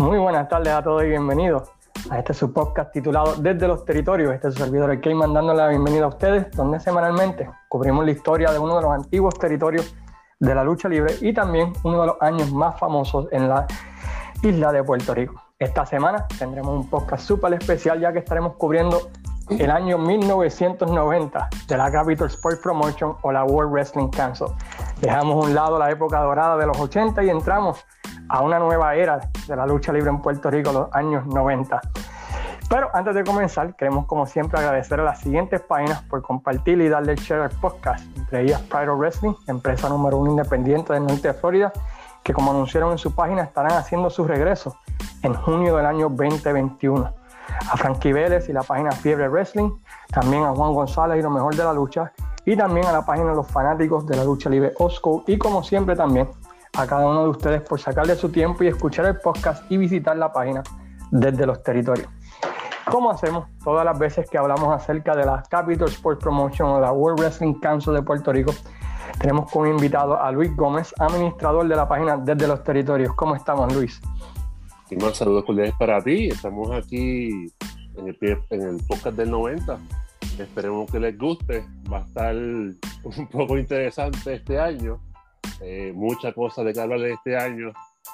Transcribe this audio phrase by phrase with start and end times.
[0.00, 1.70] Muy buenas tardes a todos y bienvenidos
[2.08, 4.32] a este su podcast titulado Desde los Territorios.
[4.32, 8.12] Este es su servidor el Key dándole la bienvenida a ustedes, donde semanalmente cubrimos la
[8.12, 9.94] historia de uno de los antiguos territorios
[10.38, 13.66] de la lucha libre y también uno de los años más famosos en la
[14.42, 15.34] isla de Puerto Rico.
[15.58, 19.10] Esta semana tendremos un podcast súper especial ya que estaremos cubriendo
[19.50, 24.46] el año 1990 de la Capital Sports Promotion o la World Wrestling Council.
[25.02, 27.84] Dejamos a un lado la época dorada de los 80 y entramos
[28.30, 31.80] a una nueva era de la lucha libre en Puerto Rico, los años 90.
[32.68, 36.88] Pero antes de comenzar, queremos como siempre agradecer a las siguientes páginas por compartir y
[36.88, 41.34] darle share al podcast, entre ellas Pride Wrestling, empresa número uno independiente del norte de
[41.34, 41.72] Florida,
[42.22, 44.76] que como anunciaron en su página estarán haciendo su regreso
[45.24, 47.12] en junio del año 2021
[47.72, 49.72] a Frankie Vélez y la página Fiebre Wrestling,
[50.12, 52.12] también a Juan González y lo mejor de la lucha,
[52.44, 55.96] y también a la página los fanáticos de la lucha libre Osco, y como siempre
[55.96, 56.28] también
[56.74, 60.16] a cada uno de ustedes por sacarle su tiempo y escuchar el podcast y visitar
[60.16, 60.62] la página
[61.10, 62.08] desde los territorios.
[62.90, 66.92] Como hacemos todas las veces que hablamos acerca de la Capital Sports Promotion o la
[66.92, 68.52] World Wrestling Council de Puerto Rico,
[69.18, 73.14] tenemos como invitado a Luis Gómez, administrador de la página desde los territorios.
[73.14, 74.00] ¿Cómo estamos, Luis?
[74.90, 76.28] Y más saludos cordiales para ti.
[76.28, 77.46] Estamos aquí
[77.96, 78.18] en el,
[78.50, 79.78] en el podcast del 90.
[80.38, 81.64] Esperemos que les guste.
[81.92, 82.34] Va a estar
[83.04, 84.98] un poco interesante este año.
[85.60, 87.72] Eh, muchas cosas de que hablar de este año.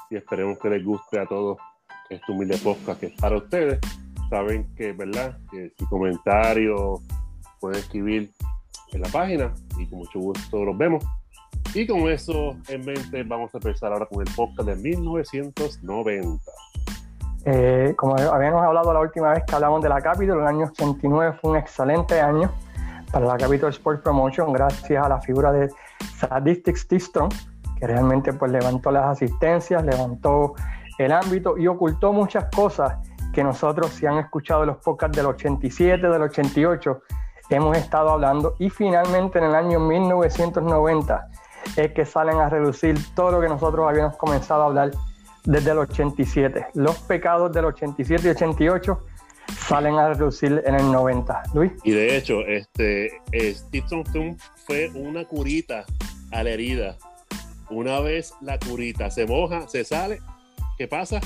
[0.09, 1.57] Y esperemos que les guste a todos
[2.09, 3.79] este humilde podcast que es para ustedes.
[4.29, 5.37] Saben que, ¿verdad?
[5.51, 6.99] Que su comentario
[7.59, 8.31] pueden escribir
[8.91, 11.03] en la página y con mucho gusto los vemos.
[11.73, 16.43] Y con eso en mente vamos a empezar ahora con el podcast de 1990.
[17.45, 21.37] Eh, como habíamos hablado la última vez que hablamos de la Capitol, el año 89
[21.39, 22.51] fue un excelente año
[23.11, 25.69] para la Capitol Sports Promotion gracias a la figura de
[26.17, 27.33] Sadistics T-Strong,
[27.79, 30.55] que realmente pues levantó las asistencias, levantó
[30.97, 32.97] el ámbito y ocultó muchas cosas
[33.33, 37.01] que nosotros, si han escuchado los podcasts del 87, del 88,
[37.49, 38.55] hemos estado hablando.
[38.59, 41.27] Y finalmente en el año 1990
[41.75, 44.91] es que salen a reducir todo lo que nosotros habíamos comenzado a hablar
[45.43, 46.67] desde el 87.
[46.73, 48.99] Los pecados del 87 y 88
[49.67, 51.43] salen a reducir en el 90.
[51.53, 51.71] Luis.
[51.83, 53.85] Y de hecho, este, Steve
[54.65, 55.85] fue una curita
[56.31, 56.97] a la herida.
[57.69, 60.19] Una vez la curita se moja, se sale,
[60.77, 61.19] ¿qué pasa?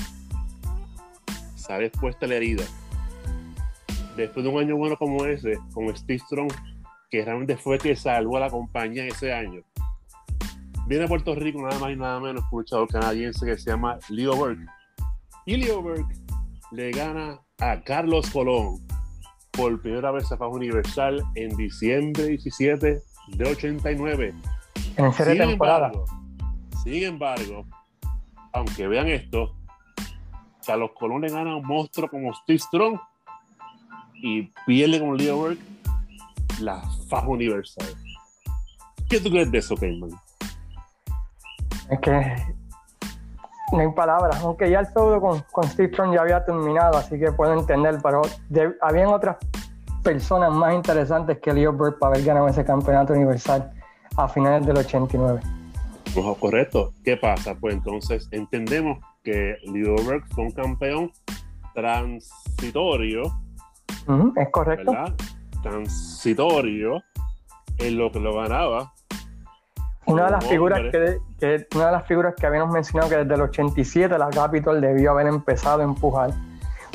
[1.54, 2.64] Sale expuesta la herida.
[4.16, 6.52] Después de un año bueno como ese, con Steve Strong,
[7.10, 9.62] que realmente fue que salvó a la compañía ese año,
[10.86, 13.98] viene a Puerto Rico nada más y nada menos un luchador canadiense que se llama
[14.08, 14.66] Leo Burke.
[15.46, 16.14] Y Leo Burke
[16.72, 18.80] le gana a Carlos Colón
[19.50, 24.34] por primera vez a Fajo Universal en diciembre 17 de 89.
[24.96, 25.88] En serie sin temporada.
[25.88, 26.04] Embargo,
[26.82, 27.64] sin embargo,
[28.52, 29.54] aunque vean esto,
[30.66, 32.98] Carlos Colón le gana a un monstruo como Steve Strong
[34.22, 35.62] y pierde con Leo Burke
[36.60, 37.86] la Fajo Universal.
[39.08, 40.10] ¿Qué tú crees de eso, Cayman?
[41.90, 42.54] Es que
[43.72, 47.18] no hay palabras, aunque ya el feudo con, con Steve Strong ya había terminado, así
[47.18, 48.22] que puedo entender, pero
[48.80, 49.36] habían otras
[50.02, 53.72] personas más interesantes que Leo Burke para haber ganado ese campeonato universal
[54.16, 55.40] a finales del 89.
[56.16, 56.92] Ojo, correcto.
[57.04, 57.54] ¿Qué pasa?
[57.54, 61.12] Pues entonces entendemos que Leo Burke fue un campeón
[61.74, 63.22] transitorio.
[64.36, 64.92] es correcto.
[65.62, 67.02] Transitorio
[67.78, 68.92] en lo que lo ganaba
[70.06, 73.42] una de las figuras que, una de las figuras que habíamos mencionado que desde el
[73.42, 76.30] 87 la Capitol debió haber empezado a empujar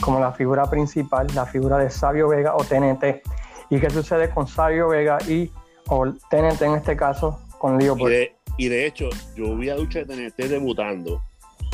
[0.01, 3.21] como la figura principal, la figura de Sabio Vega o TNT.
[3.69, 5.51] ¿Y qué sucede con Sabio Vega y
[5.87, 9.75] o TNT en este caso con Leo y de, y de hecho, yo vi a
[9.75, 11.21] Lucha de TNT debutando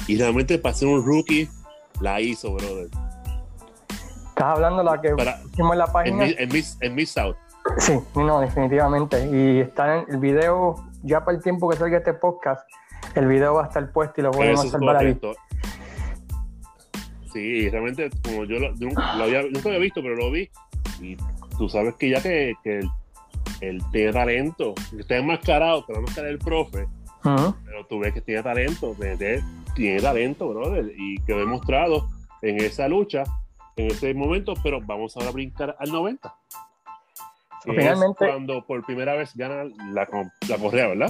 [0.07, 1.49] y realmente para ser un rookie
[1.99, 2.89] la hizo, brother.
[4.29, 5.15] Estás hablando de la que
[5.51, 6.25] hicimos en la página.
[6.25, 7.35] En Miss South.
[7.77, 9.25] Sí, no, definitivamente.
[9.31, 12.67] Y está en el video ya para el tiempo que salga este podcast,
[13.15, 15.19] el video va a estar puesto y lo podemos para ahí.
[17.31, 20.49] Sí, realmente, como yo, lo, había, nunca había visto, pero lo vi.
[21.01, 21.17] Y
[21.57, 22.81] tú sabes que ya que, que
[23.61, 26.87] él, tiene talento, está enmascarado, te va a enmascarar el profe,
[27.23, 28.95] pero tú ves que tiene talento,
[29.75, 32.07] tiene talento, brother, y quedó demostrado
[32.41, 33.23] en esa lucha,
[33.75, 36.33] en ese momento, pero vamos ahora a brincar al 90
[37.63, 40.07] finalmente, cuando por primera vez gana la,
[40.47, 41.09] la correa, ¿verdad?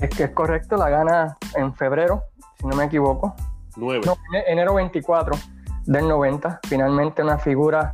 [0.00, 2.22] Es que es correcto, la gana en febrero,
[2.58, 3.34] si no me equivoco.
[3.76, 4.02] 9.
[4.04, 4.16] No,
[4.46, 5.36] enero 24
[5.86, 6.60] del 90.
[6.68, 7.90] Finalmente una figura,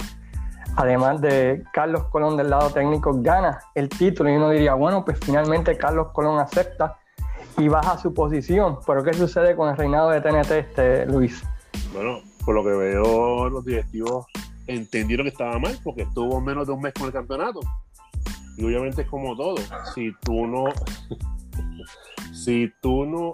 [0.76, 5.18] además de Carlos Colón del lado técnico, gana el título y uno diría, bueno, pues
[5.20, 6.98] finalmente Carlos Colón acepta
[7.58, 8.78] y baja su posición.
[8.86, 11.42] Pero ¿qué sucede con el reinado de TNT, este, Luis?
[11.92, 14.26] Bueno, por lo que veo, los directivos
[14.66, 17.60] entendieron que estaba mal porque estuvo menos de un mes con el campeonato.
[18.58, 19.56] Y obviamente es como todo.
[19.94, 20.64] Si tú no,
[22.32, 23.32] si tú no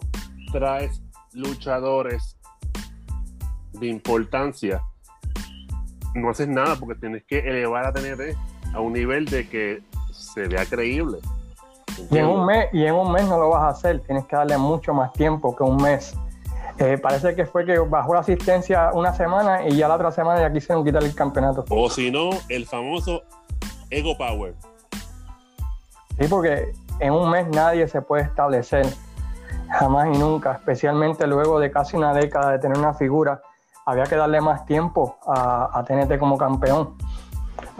[0.52, 2.36] traes luchadores
[3.72, 4.82] de importancia,
[6.14, 8.36] no haces nada porque tienes que elevar a TNT
[8.74, 9.82] a un nivel de que
[10.12, 11.18] se vea creíble.
[12.10, 14.36] Y en, un mes, y en un mes no lo vas a hacer, tienes que
[14.36, 16.14] darle mucho más tiempo que un mes.
[16.78, 20.40] Eh, parece que fue que bajó la asistencia una semana y ya la otra semana
[20.40, 21.64] ya quisieron quitar el campeonato.
[21.70, 23.22] O si no, el famoso
[23.90, 24.54] Ego Power.
[26.18, 28.86] Sí, porque en un mes nadie se puede establecer,
[29.70, 33.40] jamás y nunca, especialmente luego de casi una década de tener una figura,
[33.86, 36.96] había que darle más tiempo a, a TNT como campeón.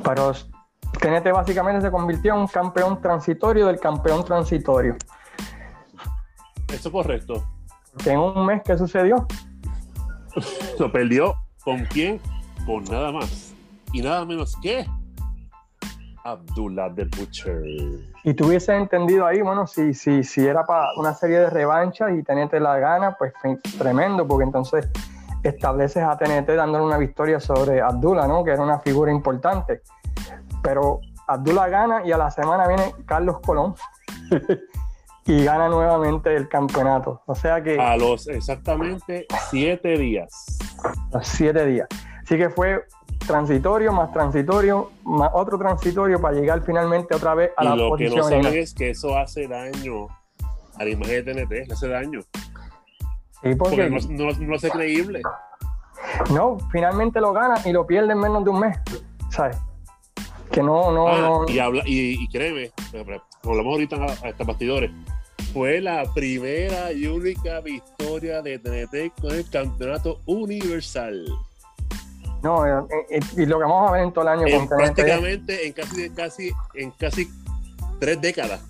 [0.02, 0.32] Pero
[1.00, 4.96] TNT básicamente se convirtió en un campeón transitorio del campeón transitorio.
[6.69, 7.44] Eso es correcto.
[8.04, 9.26] en un mes, ¿qué sucedió?
[10.78, 12.20] Lo perdió con quién?
[12.66, 13.54] Con nada más
[13.94, 14.86] y nada menos que
[16.24, 17.62] Abdullah the Butcher.
[18.24, 22.12] Y tú hubieses entendido ahí, bueno, si, si, si era para una serie de revanchas
[22.12, 23.32] y TNT la gana, pues
[23.78, 24.88] tremendo, porque entonces
[25.42, 28.42] estableces a TNT dándole una victoria sobre Abdullah, ¿no?
[28.42, 29.82] Que era una figura importante.
[30.62, 33.74] Pero Abdullah gana y a la semana viene Carlos Colón
[35.26, 37.22] y gana nuevamente el campeonato.
[37.26, 37.78] O sea que.
[37.78, 40.58] A los exactamente siete días.
[41.12, 41.88] Los siete días.
[42.22, 42.82] Así que fue
[43.26, 47.88] transitorio, más transitorio, más otro transitorio para llegar finalmente otra vez a y la lo
[47.90, 48.12] posición.
[48.14, 50.08] que no saben es que eso hace daño
[50.78, 52.20] a la imagen de TNT, le hace daño.
[53.42, 53.56] Sí, porque
[53.88, 55.22] Porque no, no, no hace creíble.
[56.30, 58.78] no, finalmente lo gana y lo pierde en menos de un mes.
[59.30, 59.56] ¿Sabes?
[60.50, 61.44] Que no, no, Ah, no.
[61.48, 62.70] y, habla, y, y créeme,
[63.42, 64.90] hablamos ahorita a, a estos bastidores,
[65.52, 71.24] fue la primera y única victoria de TNT con el campeonato universal.
[72.44, 74.69] No, eh, eh, y lo que vamos a ver en todo el año En con
[74.69, 74.76] TNT.
[74.76, 77.31] prácticamente en casi, casi, en casi
[77.99, 78.61] tres décadas.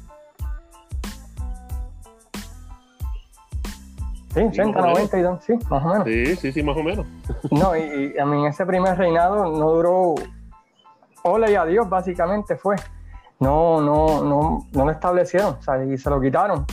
[4.32, 6.05] Sí, 80, 90 y dos, sí, más o menos.
[6.06, 7.05] Sí, sí, sí, más o menos.
[7.50, 10.15] No, y, y a mí ese primer reinado no duró.
[11.23, 12.76] Hola y adiós, básicamente fue.
[13.41, 16.65] No, no, no, no lo establecieron, o sea, y se lo quitaron.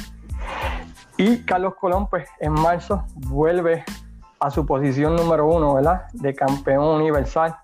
[1.18, 3.84] Y Carlos Colón, pues en marzo vuelve
[4.42, 6.04] a su posición número uno, ¿verdad?
[6.14, 7.56] De campeón universal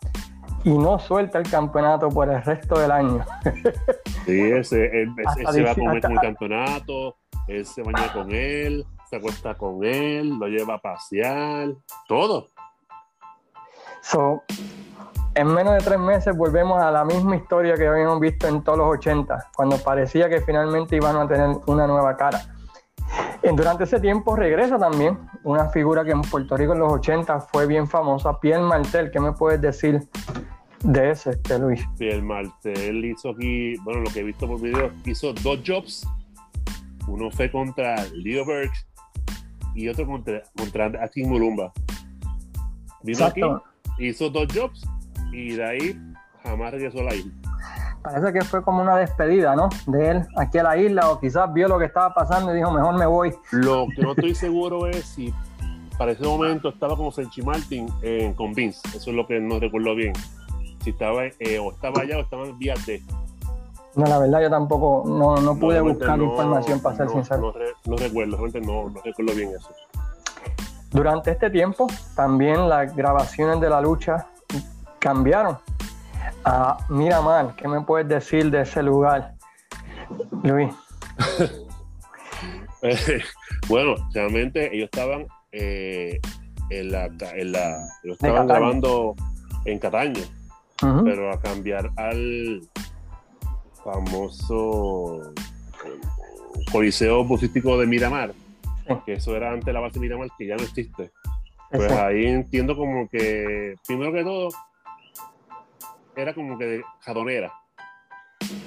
[0.64, 3.26] y no suelta el campeonato por el resto del año.
[4.26, 7.16] Sí, ese, él, Hasta se va comer hasta- con el campeonato,
[7.48, 11.70] él se baña con él, se acuesta con él, lo lleva a pasear,
[12.10, 12.48] todo.
[14.02, 14.44] So,
[15.34, 18.78] en menos de tres meses volvemos a la misma historia que habíamos visto en todos
[18.80, 22.42] los 80, cuando parecía que finalmente iban a tener una nueva cara.
[23.56, 27.66] Durante ese tiempo regresa también una figura que en Puerto Rico en los 80 fue
[27.66, 29.10] bien famosa, Pierre Martel.
[29.12, 30.08] ¿Qué me puedes decir
[30.84, 31.84] de ese, este, Luis?
[32.00, 36.08] El Martel hizo aquí, bueno, lo que he visto por video, hizo dos jobs.
[37.08, 38.86] Uno fue contra Leo Burks
[39.76, 41.72] y otro contra, contra Akin Mulumba.
[43.04, 43.42] Vino aquí,
[44.00, 44.86] hizo dos jobs
[45.32, 46.02] y de ahí
[46.44, 47.47] jamás regresó a la isla.
[48.02, 49.70] Parece que fue como una despedida, ¿no?
[49.86, 52.72] De él aquí a la isla, o quizás vio lo que estaba pasando y dijo,
[52.72, 53.34] mejor me voy.
[53.52, 55.34] Lo que no estoy seguro es si
[55.98, 58.80] para ese momento estaba con Senchi Martin en, con Vince.
[58.96, 60.14] Eso es lo que no recuerdo bien.
[60.84, 63.02] Si estaba eh, o estaba allá o estaba en vía de.
[63.96, 67.42] No, la verdad yo tampoco, no, no pude buscar no- información para ser no- sincero.
[67.42, 69.70] No, re- no recuerdo, realmente no, no recuerdo bien eso.
[70.92, 74.28] Durante este tiempo, también las grabaciones de la lucha
[75.00, 75.58] cambiaron
[76.48, 77.56] a Miramar.
[77.56, 79.34] ¿Qué me puedes decir de ese lugar,
[80.44, 80.74] Luis?
[83.68, 86.20] bueno, realmente ellos estaban eh,
[86.70, 89.16] en la, en la ellos estaban grabando
[89.66, 90.22] en Cataño,
[91.04, 92.62] pero a cambiar al
[93.84, 95.34] famoso
[95.86, 96.00] eh,
[96.72, 98.34] Coliseo Busístico de Miramar,
[98.88, 98.94] Sí.
[99.06, 101.12] que eso era antes la base de Miramar, que ya no existe.
[101.70, 104.48] Pues ahí entiendo como que, primero que todo,
[106.18, 107.54] era como que de jadonera.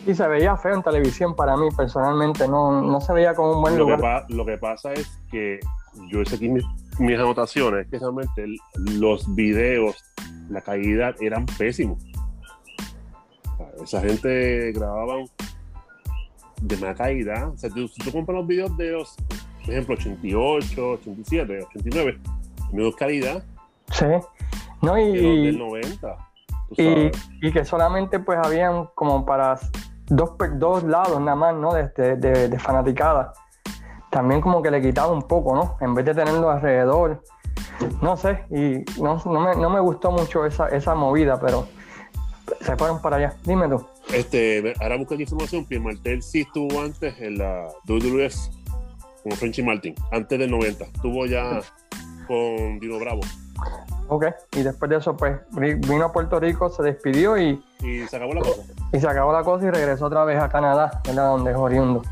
[0.07, 2.49] Y se veía feo en televisión para mí, personalmente.
[2.49, 4.23] No, no se veía como un buen Lo que, lugar.
[4.23, 5.61] pa- lo que pasa es que
[6.09, 6.65] yo hice aquí mis,
[6.99, 9.97] mis anotaciones, que realmente los videos,
[10.49, 12.03] la calidad eran pésimos.
[13.83, 15.25] Esa gente grababan
[16.63, 17.49] de mala calidad.
[17.51, 19.17] O sea, tú- si tú compras los videos de los,
[19.65, 22.19] por ejemplo, 88, 87, 89,
[22.73, 23.43] menos calidad
[23.93, 24.05] Sí.
[24.83, 26.17] No, que los del y, 90.
[26.77, 29.59] Y, que solamente pues habían como para
[30.07, 31.73] dos, dos lados nada más, ¿no?
[31.75, 33.33] De, de, de- de fanaticada.
[34.11, 35.77] También como que le quitaba un poco, ¿no?
[35.81, 37.23] En vez de tenerlo alrededor.
[38.03, 41.67] no sé, y no, no, me, no me gustó mucho esa, esa movida, pero
[42.61, 43.35] se fueron para allá.
[43.45, 43.87] Dime tú.
[44.13, 45.65] Este, ahora busco información.
[45.65, 48.35] Pierre Martel sí estuvo antes en la WWF
[49.23, 50.85] con Frenchy Martin, antes del 90.
[50.85, 51.61] Estuvo ya
[52.27, 53.21] con Dino Bravo.
[54.09, 54.27] Ok,
[54.57, 57.63] y después de eso, pues vino a Puerto Rico, se despidió y.
[57.81, 58.63] Y se acabó la cosa.
[58.93, 61.29] Y se acabó la cosa y regresó otra vez a Canadá, ¿verdad?
[61.29, 62.03] Donde es oriundo.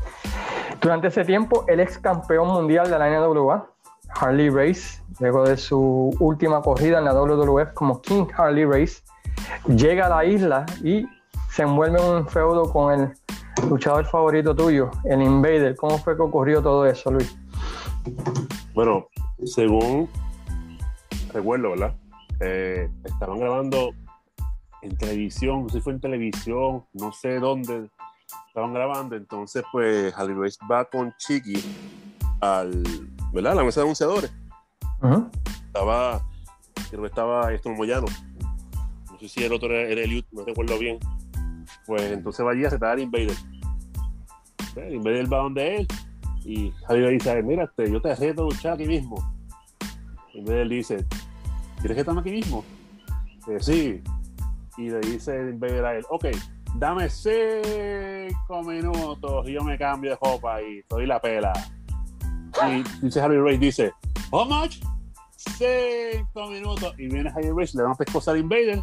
[0.81, 3.67] Durante ese tiempo, el ex campeón mundial de la NWA,
[4.15, 9.01] Harley Race, luego de su última corrida en la WWF como King Harley Race,
[9.67, 11.05] llega a la isla y
[11.51, 13.13] se envuelve en un feudo con el
[13.69, 15.75] luchador favorito tuyo, el Invader.
[15.75, 17.37] ¿Cómo fue que ocurrió todo eso, Luis?
[18.73, 19.07] Bueno,
[19.43, 20.07] según
[21.33, 21.95] recuerdo, ¿verdad?
[22.39, 23.91] Eh, estaban grabando
[24.81, 27.89] en televisión, no sé si fue en televisión, no sé dónde
[28.47, 31.61] estaban grabando, entonces pues Harley Race va con Chiqui
[32.41, 32.83] al,
[33.33, 33.55] ¿verdad?
[33.55, 34.33] La mesa de anunciadores.
[35.67, 36.21] Estaba,
[36.89, 38.07] creo que estaba esto Moyano,
[39.11, 40.97] no sé si el otro era, Eliud, no recuerdo bien.
[41.85, 43.35] Pues entonces va allí a aceptar al Invader.
[44.75, 45.87] El Invader va donde él
[46.43, 49.38] y Harley dice, mira, este, yo te reto a luchar aquí mismo.
[50.45, 51.05] Y él dice,
[51.77, 52.63] ¿quieres que estamos aquí mismo?
[53.47, 54.01] Eh, sí.
[54.77, 56.27] Y le dice el Invader a él, ok,
[56.75, 61.51] dame cinco minutos y yo me cambio de ropa y doy la pela.
[62.67, 63.91] Y dice Harry Race, dice,
[64.31, 64.77] how much?
[65.35, 66.93] Cinco minutos.
[66.97, 68.79] Y viene Harry Race, le da una pescosa al Invader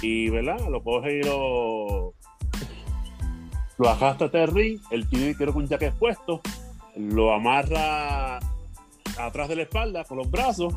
[0.00, 0.58] y, ¿verdad?
[0.68, 2.14] Lo coge y lo,
[3.78, 4.80] lo arrastra hasta el ring.
[4.90, 6.40] Él tiene, que un jacket puesto,
[6.96, 8.38] lo amarra
[9.18, 10.74] atrás de la espalda con los brazos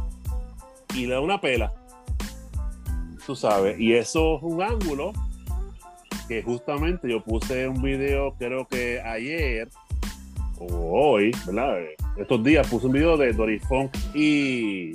[0.94, 1.74] y le da una pela.
[3.26, 5.12] Tú sabes, y eso es un ángulo
[6.28, 9.70] que justamente yo puse un video, creo que ayer
[10.60, 11.78] o hoy, ¿verdad?
[12.18, 14.92] Estos días puse un video de Dory Funk y,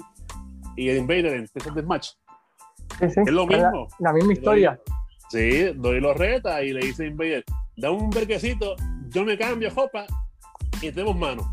[0.76, 2.10] y el Invader en Special Match.
[2.98, 3.88] Sí, sí, es lo mismo.
[3.98, 4.80] La, misma historia.
[5.30, 7.44] sí, Dory lo reta y le dice Invader,
[7.76, 8.76] da un verquecito,
[9.08, 10.06] yo me cambio jopa
[10.80, 11.46] y tenemos manos.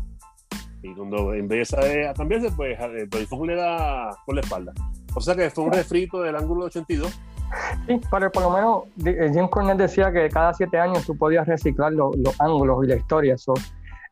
[0.82, 4.72] Y cuando empieza a cambiarse, pues Funk le da por la espalda.
[5.14, 7.20] O sea que fue un refrito del ángulo 82.
[7.86, 11.46] Sí, pero por lo menos eh, Jim Cornette decía que cada siete años tú podías
[11.46, 13.34] reciclar los, ángulos y la historia.
[13.34, 13.54] Eso,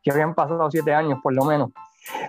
[0.03, 1.71] que habían pasado siete años por lo menos.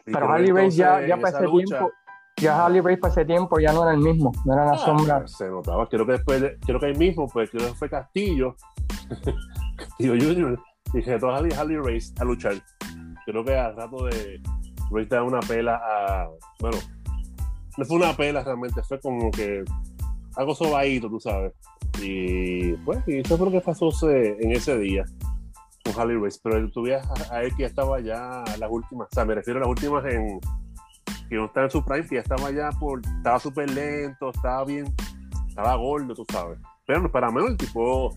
[0.04, 1.90] pero Harley Race ya, ya para ese tiempo,
[2.36, 4.78] ya Harley Race para ese tiempo ya no era el mismo, no era la ah,
[4.78, 5.28] sombra.
[5.28, 8.54] Se notaba, creo que después, creo que ahí mismo, pues creo que fue Castillo,
[9.76, 10.58] Castillo Junior,
[10.94, 12.54] y se a Harley Race a luchar
[13.30, 14.40] creo que al rato de
[15.08, 16.28] da una pela a.
[16.60, 16.78] Bueno,
[17.76, 19.64] no fue una pela realmente, fue como que
[20.36, 21.52] algo sobadito, tú sabes.
[22.02, 25.04] Y pues, y eso fue lo que pasó en ese día
[25.84, 26.38] con Harley Race.
[26.42, 29.58] Pero tú veías a, él que ya estaba ya las últimas, o sea, me refiero
[29.58, 30.40] a las últimas en.
[31.28, 33.00] que no estaba en su prime, que ya estaba ya por.
[33.18, 34.92] estaba súper lento, estaba bien,
[35.48, 36.58] estaba gordo, tú sabes.
[36.86, 38.14] Pero para menos el tipo.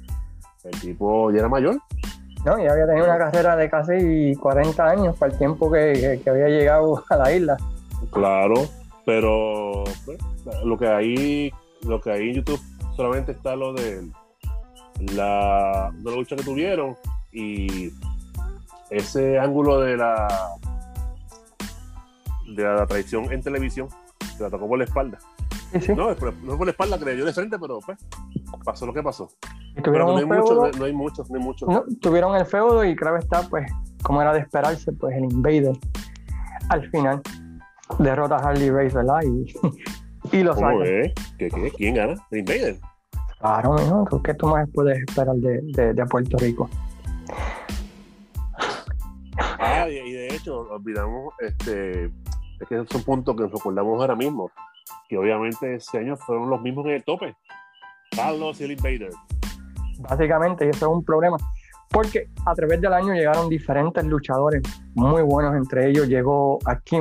[0.63, 1.77] El tipo ya era mayor.
[2.45, 6.47] No, y había tenido una carrera de casi 40 años para el tiempo que, había
[6.47, 7.57] llegado a la isla.
[8.11, 8.67] Claro,
[9.05, 9.83] pero
[10.63, 11.53] lo que hay,
[11.87, 12.59] lo que hay en YouTube
[12.95, 14.03] solamente está lo de
[15.13, 16.97] la, de la lucha que tuvieron
[17.31, 17.91] y
[18.89, 20.27] ese ángulo de la
[22.47, 23.87] de la traición en televisión
[24.37, 25.19] que la tocó por la espalda.
[25.95, 27.97] No, no por la espalda, dio de frente, pero pues,
[28.63, 29.29] pasó lo que pasó.
[29.75, 31.69] Pero no hay, mucho, no, hay muchos, no hay muchos.
[31.99, 33.71] tuvieron el feudo y claro está, pues,
[34.03, 35.75] como era de esperarse, pues el Invader
[36.69, 37.21] al final
[37.99, 39.21] derrota a Harley Race, ¿verdad?
[39.23, 39.53] Y,
[40.37, 40.83] y lo saca.
[41.37, 42.15] ¿Qué, quién gana?
[42.31, 42.77] ¿El Invader?
[43.39, 46.69] Claro, mijo, ¿qué tú más puedes esperar de, de, de Puerto Rico?
[49.59, 54.15] Ah, y, de hecho, olvidamos, este, es que es un punto que nos acordamos ahora
[54.15, 54.49] mismo
[55.07, 57.35] que obviamente ese año fueron los mismos en el tope.
[58.15, 59.11] Carlos y el Invader.
[59.99, 61.37] Básicamente, eso es un problema.
[61.89, 64.61] Porque a través del año llegaron diferentes luchadores
[64.95, 65.55] muy buenos.
[65.55, 66.97] Entre ellos llegó aquí,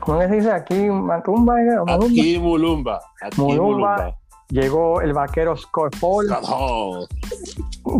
[0.00, 0.50] ¿cómo se dice?
[0.50, 1.56] Aquí Matumba.
[1.86, 3.00] Aquí Mulumba.
[3.20, 4.16] Aquí Mulumba.
[4.48, 6.26] Llegó el vaquero Scott Paul.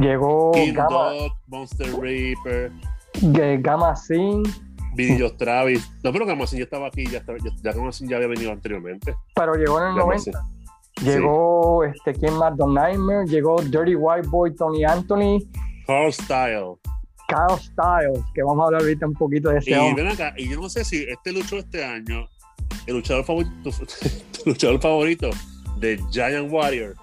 [0.00, 2.72] Llegó King Dog, Monster Reaper.
[3.60, 4.44] Gamma Sin
[5.36, 5.90] Travis.
[6.02, 9.14] No, pero Gamacin ya estaba aquí, ya, estaba, ya, ya ya había venido anteriormente.
[9.34, 10.44] Pero llegó en el 90.
[11.02, 12.56] Llegó, este, ¿quién más?
[12.56, 15.38] Don Nightmare, llegó Dirty White Boy, Tony Anthony.
[15.86, 16.76] Carl Style.
[17.28, 20.48] Carl Styles, que vamos a hablar ahorita un poquito de ese y Ven acá, y
[20.48, 22.26] yo no sé si este luchó este año,
[22.86, 23.70] el luchador favorito,
[24.44, 25.30] el luchador favorito
[25.78, 26.94] de Giant Warrior.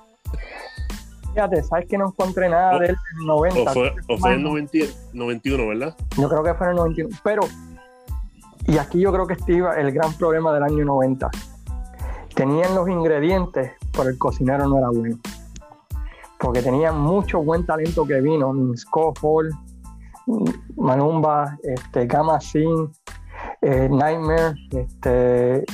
[1.34, 3.60] Fíjate, sabes que no encontré nada del 90.
[3.60, 5.96] O fue, o fue en el 91, ¿verdad?
[6.18, 7.18] Yo creo que fue en el 91.
[7.24, 7.42] Pero
[8.68, 11.30] y aquí yo creo que estuvo el gran problema del año 90.
[12.36, 15.18] Tenían los ingredientes, pero el cocinero no era bueno.
[16.39, 18.54] Porque tenían mucho buen talento que vino,
[19.22, 19.50] Hall,
[20.75, 22.92] Manumba, este, Gamma Sin,
[23.62, 25.65] eh, Nightmare, este,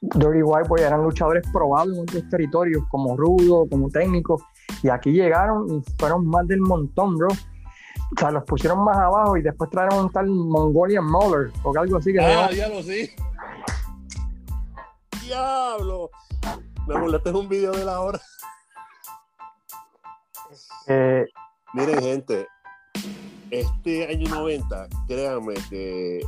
[0.00, 4.42] Dirty White Boy eran luchadores probados en otros territorios, como rudo, como técnico,
[4.82, 7.28] y aquí llegaron y fueron más del montón, bro.
[7.28, 11.96] O sea, los pusieron más abajo y después trajeron un tal Mongolian Mauler, o algo
[11.96, 13.10] así que Ah, diablo, sí.
[15.24, 16.10] Diablo.
[16.86, 18.20] Me molestaste un video de la hora.
[20.86, 21.24] Eh,
[21.72, 22.46] Miren, gente,
[23.50, 26.20] este año 90, créanme que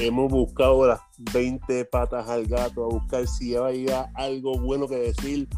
[0.00, 1.00] hemos buscado las
[1.32, 5.48] 20 patas al gato a buscar si había algo bueno que decir,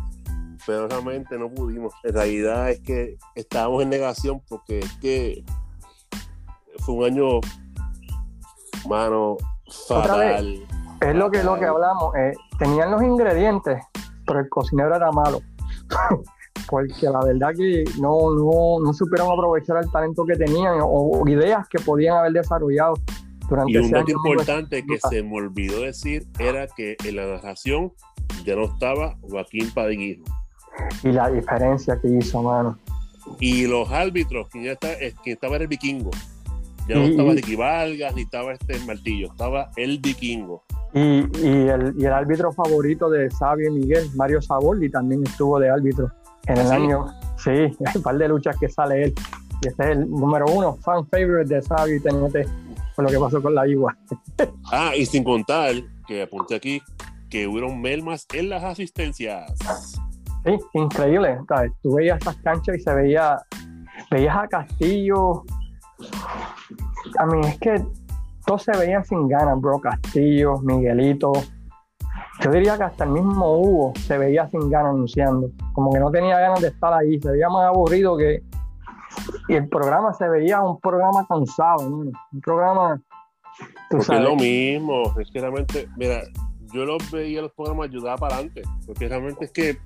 [0.66, 1.94] pero realmente no pudimos.
[2.04, 5.44] En realidad es que estábamos en negación porque es que
[6.80, 7.40] fue un año,
[8.86, 9.38] mano,
[9.88, 10.66] Otra vez, fatal.
[11.00, 12.14] es lo que, lo que hablamos.
[12.16, 13.82] eh, tenían los ingredientes,
[14.26, 15.40] pero el cocinero era malo.
[16.68, 20.86] Porque la verdad que no, no, no supieron aprovechar el talento que tenían o,
[21.20, 22.94] o ideas que podían haber desarrollado
[23.48, 27.92] durante Y un dato importante que se me olvidó decir era que en la narración
[28.44, 30.24] ya no estaba Joaquín Padiguino.
[31.04, 32.78] Y la diferencia que hizo, mano.
[33.38, 36.10] Y los árbitros, quien, ya está, es- quien estaba era el vikingo.
[36.88, 40.62] Ya no Y- estaba Ricky Vargas, ni estaba este Martillo, estaba el vikingo.
[40.94, 45.58] Y, y el, y el árbitro favorito de Sabio y Miguel, Mario Saboldi, también estuvo
[45.58, 46.10] de árbitro
[46.46, 46.74] en el ¿Ah, sí?
[46.74, 47.06] año.
[47.36, 47.50] Sí,
[47.86, 49.14] hay un par de luchas que sale él.
[49.62, 52.48] Y ese es el número uno, fan favorite de Sabio y TNT,
[52.94, 53.96] por lo que pasó con la Igua.
[54.72, 55.74] Ah, y sin contar,
[56.06, 56.82] que apunté aquí,
[57.30, 59.52] que hubieron melmas en las asistencias.
[60.44, 61.38] Sí, increíble.
[61.48, 61.72] ¿sabes?
[61.82, 63.38] Tú veías esas canchas y se veía,
[64.10, 65.44] veías a Castillo.
[67.18, 67.82] A mí es que
[68.46, 69.80] todos se veían sin ganas, bro.
[69.80, 71.32] Castillo, Miguelito.
[72.40, 75.50] Yo diría que hasta el mismo Hugo se veía sin ganas anunciando.
[75.72, 77.20] Como que no tenía ganas de estar ahí.
[77.20, 78.42] Se veía más aburrido que.
[79.48, 81.96] Y el programa se veía un programa cansado, ¿no?
[82.32, 83.00] Un programa.
[83.90, 86.20] Tú Porque es lo mismo, es que realmente, mira,
[86.72, 89.78] yo los veía los programas ayudaba para adelante, porque realmente es que,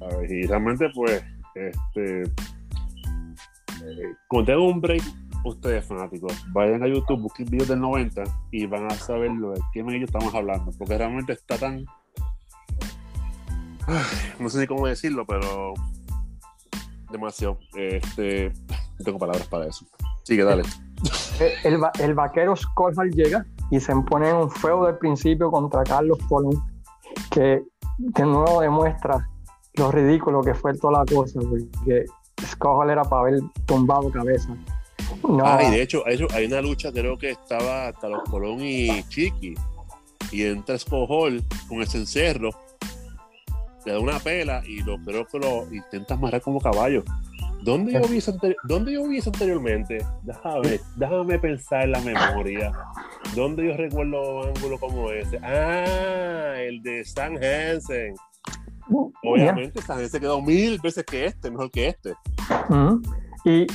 [0.00, 5.02] a ver, y realmente pues, este, eh, cuando tengo un break,
[5.44, 9.60] ustedes fanáticos, vayan a YouTube, busquen videos del 90 y van a saber lo de
[9.72, 11.84] quién ellos estamos hablando, porque realmente está tan,
[14.38, 15.74] no sé ni cómo decirlo, pero
[17.10, 18.52] demasiado, este,
[18.98, 19.86] no tengo palabras para eso.
[20.24, 20.62] Sigue, dale.
[21.64, 25.82] el, va- el vaquero Skolhal llega y se pone en un feudo del principio contra
[25.82, 26.62] Carlos Colón,
[27.30, 27.62] que
[27.98, 29.28] de nuevo demuestra
[29.74, 32.04] lo ridículo que fue toda la cosa, porque
[32.46, 34.54] Skolhal era para haber tumbado cabeza.
[35.22, 39.02] No, Ah, y de hecho, hay, hay una lucha, creo que estaba Carlos Colón y
[39.08, 39.54] Chiqui.
[40.30, 42.50] Y entra Escojol con el cencerro,
[43.84, 47.02] le da una pela y lo creo que lo intenta amarrar como caballo.
[47.62, 50.04] ¿Dónde yo vi eso, anteri- ¿dónde yo vi eso anteriormente?
[50.22, 52.72] Déjame, déjame pensar en la memoria.
[53.36, 55.38] ¿Dónde yo recuerdo un ángulo como ese?
[55.44, 58.14] Ah, el de Stan Hansen.
[59.22, 62.14] Obviamente, Stan Hansen quedó mil veces que este, mejor que este.
[62.68, 63.00] Ujú.
[63.44, 63.66] Y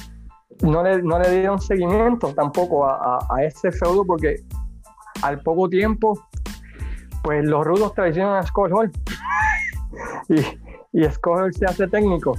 [0.61, 4.43] no le, no le dieron seguimiento tampoco a, a- a ese feudo porque
[5.21, 6.19] al poco tiempo,
[7.23, 8.91] pues los rudos traicionan a Scott Hall
[10.29, 10.39] y,
[11.01, 12.35] y Scott Hall se hace técnico.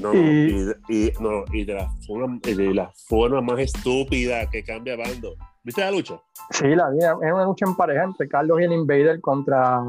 [0.00, 4.48] No, Y- y, y- no, y de la forma, y de la forma más estúpida
[4.50, 5.34] que cambia bando.
[5.64, 6.20] ¿Viste la lucha?
[6.50, 9.80] Sí, la vida era una lucha en pareja entre Carlos y el Invader contra.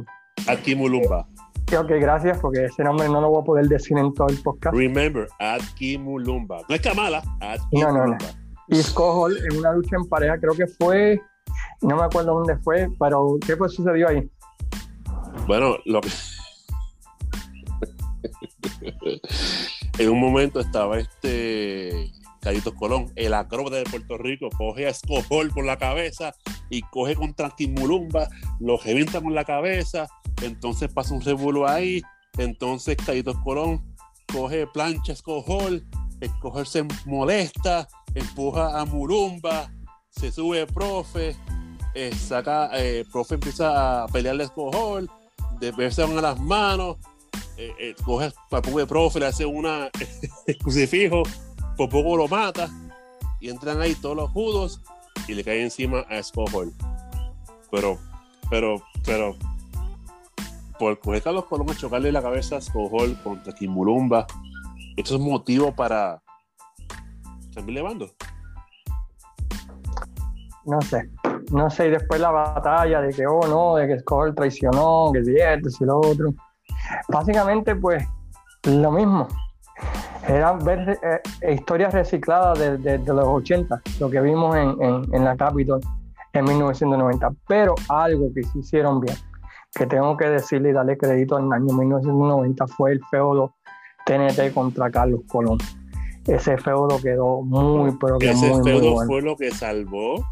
[0.47, 1.25] Aki Mulumba.
[1.75, 4.75] Ok, gracias, porque ese nombre no lo voy a poder decir en todo el podcast.
[4.75, 6.61] Remember, Aki Mulumba.
[6.69, 7.23] No es Kamala,
[7.71, 8.17] No, no, no.
[8.67, 11.19] Y Hall en una lucha en pareja, creo que fue.
[11.81, 14.29] No me acuerdo dónde fue, pero ¿qué fue sucedió ahí?
[15.47, 16.09] Bueno, lo que.
[19.99, 25.49] en un momento estaba este Carlitos Colón, el acróbata de Puerto Rico, coge a Escojol
[25.49, 26.33] por la cabeza
[26.73, 28.27] y coge contra Kimulumba,
[28.59, 30.07] lo revienta con la cabeza,
[30.41, 32.01] entonces pasa un revuelo ahí,
[32.37, 33.95] entonces Carlitos Colón
[34.31, 35.85] coge plancha a Escojol,
[36.19, 39.71] Escojol se molesta, empuja a Mulumba,
[40.09, 41.35] se sube profe,
[41.93, 45.07] eh, saca, eh, profe empieza a pelearle Escojol,
[45.59, 46.97] de ver se van a las manos,
[47.55, 49.91] eh, eh, coge al pobre profe, le hace una
[50.59, 51.21] crucifijo,
[51.77, 52.67] por poco lo mata,
[53.39, 54.81] y entran ahí todos los judos
[55.27, 56.51] y le cae encima a Scott
[57.71, 57.97] Pero,
[58.49, 59.35] pero, pero,
[60.77, 64.25] por coger a los Colón chocarle la cabeza a Scott contra Kimulumba,
[64.97, 66.21] esto es motivo para
[67.53, 68.11] cambiarle bando.
[70.65, 71.09] No sé.
[71.51, 75.19] no sé, y después la batalla de que, oh no, de que Escobar traicionó, que
[75.19, 76.33] esto y lo otro.
[77.09, 78.03] Básicamente, pues,
[78.63, 79.27] lo mismo.
[80.27, 84.77] Eran ver eh, historias recicladas de, los 80, lo que vimos en,
[85.13, 85.81] en, la Capitol
[86.31, 87.31] en 1990.
[87.47, 89.17] Pero algo que se hicieron bien,
[89.75, 93.55] que tengo que decirle y darle crédito al año 1990, fue el feudo
[94.05, 95.57] TNT contra Carlos Colón.
[96.25, 100.23] Ese feudo quedó muy, pero que Ese muy, feudo fue lo que salvó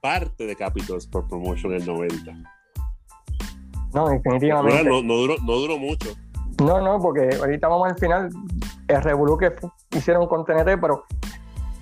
[0.00, 2.32] parte de Capitol Sport Promotion en el 90.
[3.92, 4.84] No, definitivamente.
[4.84, 6.16] no, duró, no duró mucho.
[6.60, 8.28] No, no, porque ahorita vamos al final,
[8.86, 9.52] el Revolu que
[9.96, 11.04] hicieron con TNT, pero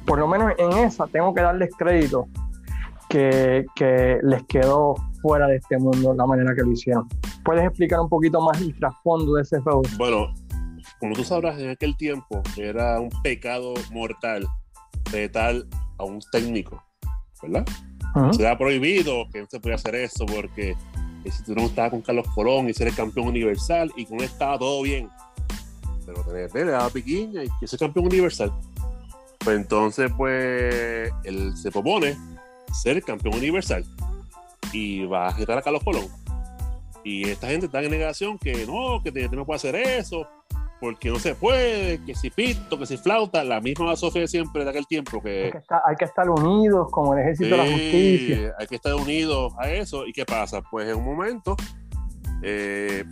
[0.07, 2.29] por lo menos en esa tengo que darles crédito
[3.09, 3.67] que,
[4.23, 7.09] les quedó fuera de este mundo la manera que lo hicieron.
[7.45, 9.83] ¿Puedes explicar un poquito más el trasfondo de ese feudo?
[9.97, 10.33] Bueno,
[11.01, 14.47] como tú sabrás, en aquel tiempo era un pecado mortal
[15.11, 15.67] de tal
[15.99, 16.83] a un técnico,
[17.43, 17.64] ¿verdad?
[18.33, 20.77] Se ha prohibido que no se pueda hacer eso porque
[21.45, 24.59] tú no estabas con Carlos Colón y ser el campeón universal y con él estaba
[24.59, 25.09] todo bien.
[26.07, 28.53] Pero TNT le daba piquiña y ese campeón universal.
[29.39, 32.17] Pues entonces, pues, él se propone
[32.73, 33.85] ser campeón universal
[34.73, 36.07] y va a retar a Carlos Colón.
[37.05, 40.27] Y esta gente está en negación que no, que no puede hacer eso,
[40.81, 44.71] porque no se puede, que si pito, que si flauta, la misma Sofía siempre de
[44.71, 45.47] aquel tiempo que...
[45.47, 48.55] Hay que, estar, hay que estar unidos como el ejército de la justicia.
[48.59, 50.07] Hay que estar unidos a eso.
[50.07, 50.62] ¿Y qué pasa?
[50.71, 51.57] Pues en un momento,
[52.43, 53.05] eh,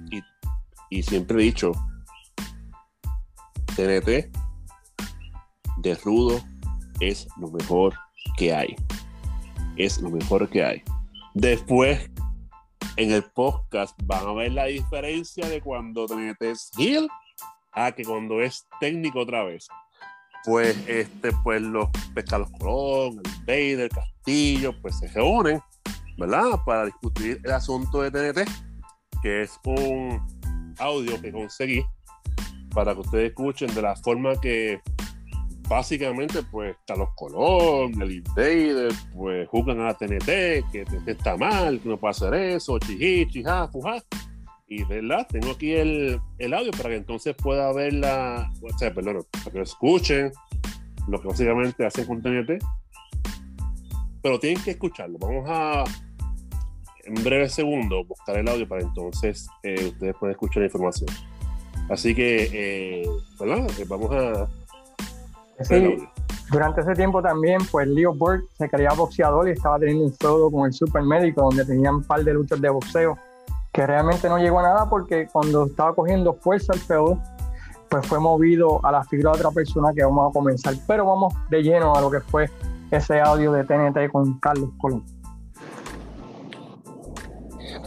[0.90, 1.72] y, siempre he dicho,
[3.74, 4.30] TNT
[5.78, 6.40] de rudo
[7.00, 7.94] es lo mejor
[8.36, 8.76] que hay.
[9.76, 10.82] Es lo mejor que hay.
[11.34, 12.10] Después,
[12.96, 17.08] en el podcast, van a ver la diferencia de cuando TNT es heel
[17.76, 19.68] Ah, que cuando es técnico otra vez,
[20.46, 25.60] pues este, pues los Pescados Colón, el Vader, Castillo, pues se reúnen,
[26.16, 26.58] ¿verdad?
[26.64, 28.48] Para discutir el asunto de TNT,
[29.22, 30.24] que es un
[30.78, 31.84] audio que conseguí
[32.74, 34.80] para que ustedes escuchen de la forma que
[35.68, 40.26] básicamente pues Carlos Colón, el Invader, pues jugan a TNT,
[40.72, 44.02] que TNT está mal, que no puede hacer eso, chichi, ja, fuja.
[44.68, 48.92] Y verdad, tengo aquí el, el, audio para que entonces pueda ver la, o sea,
[48.92, 50.32] perdón, para que lo escuchen
[51.06, 52.62] lo que básicamente hacen con TNT.
[54.22, 55.18] Pero tienen que escucharlo.
[55.18, 55.84] Vamos a,
[57.04, 61.10] en breve segundo, buscar el audio para entonces eh, ustedes puedan escuchar la información.
[61.88, 63.68] Así que, eh, ¿verdad?
[63.78, 64.48] Eh, vamos a.
[65.62, 65.96] Sí,
[66.50, 70.50] durante ese tiempo también, pues Leo Burke se creía boxeador y estaba teniendo un feudo
[70.50, 73.16] con el supermédico, donde tenían un par de luchas de boxeo
[73.76, 77.22] que realmente no llegó a nada porque cuando estaba cogiendo fuerza el feudo,
[77.90, 80.74] pues fue movido a la figura de otra persona que vamos a comenzar.
[80.86, 82.50] Pero vamos de lleno a lo que fue
[82.90, 85.04] ese audio de TNT con Carlos Colón.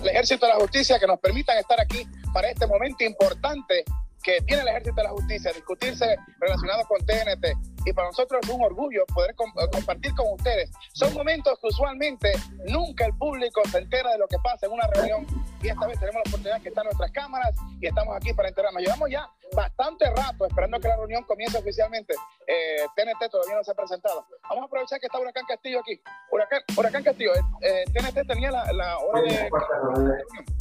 [0.04, 3.84] El Ejército de la Justicia que nos permitan estar aquí para este momento importante
[4.22, 6.06] que tiene el Ejército de la Justicia, discutirse
[6.40, 7.48] relacionado con TNT.
[7.86, 10.72] Y para nosotros es un orgullo poder compartir con ustedes.
[10.94, 12.32] Son momentos que usualmente
[12.68, 15.26] nunca el público se entera de lo que pasa en una reunión
[15.62, 18.82] y esta vez tenemos la oportunidad que están nuestras cámaras y estamos aquí para enterarnos.
[18.82, 22.14] Llevamos ya bastante rato esperando que la reunión comience oficialmente.
[22.48, 24.26] Eh, TNT todavía no se ha presentado.
[24.44, 26.02] Vamos a aprovechar que está Huracán Castillo aquí.
[26.32, 29.50] Huracán, Huracán Castillo, eh, TNT tenía la, la, hora de...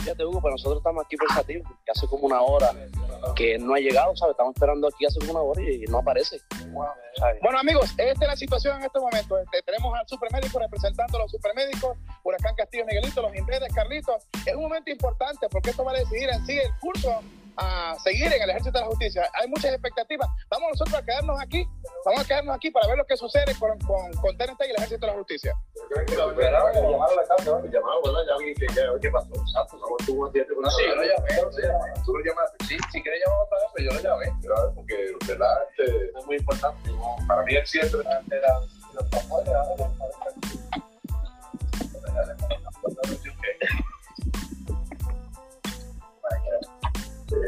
[0.04, 2.70] Ya te digo, pero nosotros estamos aquí pensativos, que hace como una hora
[3.37, 4.33] que no ha llegado, ¿sabes?
[4.33, 6.40] Estamos esperando aquí hace como una hora y no aparece.
[7.42, 9.38] Bueno, amigos, esta es la situación en este momento.
[9.38, 14.26] Este, tenemos al supermédico representando a los supermédicos, Huracán Castillo Miguelito, los Invedes, Carlitos.
[14.46, 17.20] Es un momento importante porque esto va a decidir en sí el curso
[17.59, 19.29] a seguir en el ejército de la justicia.
[19.35, 20.29] Hay muchas expectativas.
[20.49, 21.66] Vamos nosotros a quedarnos aquí,
[22.05, 24.77] vamos a quedarnos aquí para ver lo que sucede con, con, con TNT y el
[24.77, 25.55] ejército de la justicia.
[26.37, 26.61] ¿verdad?
[32.68, 34.33] Sí, si quieres llamar otra vez, pues yo lo llamé.
[34.75, 35.59] Porque, ¿verdad?
[35.71, 36.90] Este, es muy importante.
[37.27, 37.99] Para mí el accidente
[38.31, 38.61] era
[38.94, 39.09] los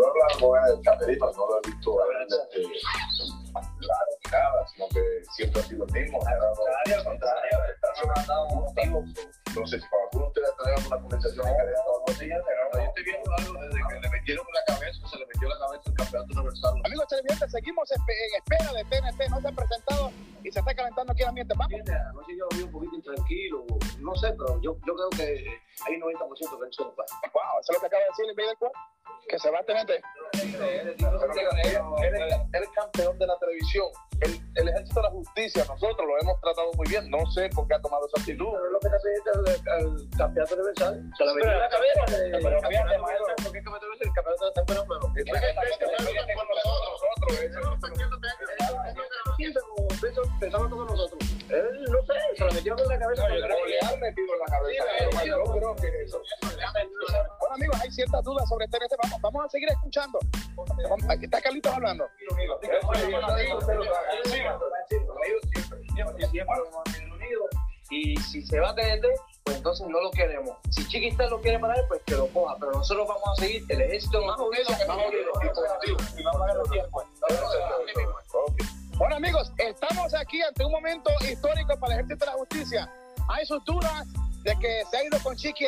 [0.00, 1.96] hablaba con el camerino, no lo he visto
[3.80, 6.18] claro nada, sino que siempre ha sido el mismo.
[6.26, 7.52] Al contrario,
[9.46, 13.52] Entonces, si para alguno de ustedes traen una conversación en el yo estoy viendo algo
[13.60, 16.80] desde que le metieron la cabeza, se le metió la cabeza el campeonato universal.
[16.84, 18.00] Amigos televidentes, seguimos en
[18.38, 21.54] espera de TNT, no se ha presentado y se está calentando aquí el ambiente.
[21.56, 21.72] Vamos.
[21.72, 23.66] No sé, yo lo vi un poquito intranquilo,
[24.00, 27.14] no sé, pero yo, yo creo que hay 90% que él se lo pasa.
[27.32, 28.78] Wow, eso es lo que acaba de decir el del cuerpo
[29.28, 29.90] que se va a TNT.
[32.02, 33.86] Él es campeón de la televisión.
[34.22, 37.10] El, el, ejército de la justicia, nosotros lo hemos tratado muy bien.
[37.10, 38.46] No sé por qué ha tomado esa actitud.
[38.52, 38.98] Pero lo que está
[39.78, 41.10] el campeonato universal.
[41.18, 42.00] Se la metió en la cabeza.
[42.02, 44.06] ¿Por qué el campeonato universal?
[44.06, 45.12] El campeonato está en nosotros.
[50.40, 51.18] Pensamos todos nosotros.
[51.48, 53.28] Él, no sé, se la metió en la cabeza.
[53.28, 53.44] Le
[53.86, 54.84] han metido en la cabeza.
[55.24, 56.22] Yo creo que eso.
[57.40, 58.94] Bueno, amigos, hay ciertas dudas sobre TNT.
[59.02, 60.18] Vamos, vamos a seguir escuchando.
[61.08, 62.08] Aquí está Carlitos hablando.
[67.92, 69.04] Y si se va a TNT,
[69.44, 70.56] pues entonces no lo queremos.
[70.70, 72.56] Si Chiquita lo quiere parar, pues que lo coja.
[72.58, 75.30] Pero nosotros vamos a seguir el ejército más unido que unido
[76.16, 77.04] y vamos a tiempos.
[78.96, 82.90] Bueno, amigos, estamos aquí ante un momento histórico para el ejército de la justicia.
[83.28, 84.06] Hay sus dudas
[84.42, 85.66] de que se ha ido con Chiqui.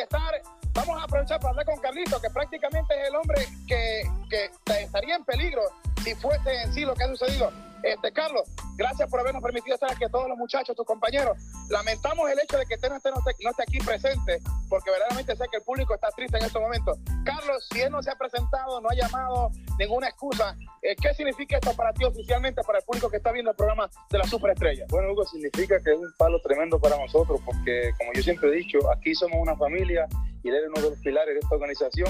[0.73, 4.49] Vamos a aprovechar para hablar con Carlito, que prácticamente es el hombre que, que
[4.81, 5.61] estaría en peligro
[6.03, 7.51] si fuese en sí lo que ha sucedido.
[7.85, 11.37] Este, Carlos, gracias por habernos permitido estar aquí, todos los muchachos, tus compañeros.
[11.69, 15.45] Lamentamos el hecho de que usted no esté, no, esté, aquí presente, porque verdaderamente sé
[15.51, 16.97] que el público está triste en estos momentos.
[17.23, 21.57] Carlos, si él no se ha presentado, no ha llamado ninguna excusa, eh, ¿qué significa
[21.57, 24.85] esto para ti oficialmente, para el público que está viendo el programa de la Superestrella?
[24.89, 28.53] Bueno, Hugo, significa que es un palo tremendo para nosotros, porque como yo siempre he
[28.53, 30.07] dicho, aquí somos una familia
[30.41, 32.09] y él es uno de los pilares de esta organización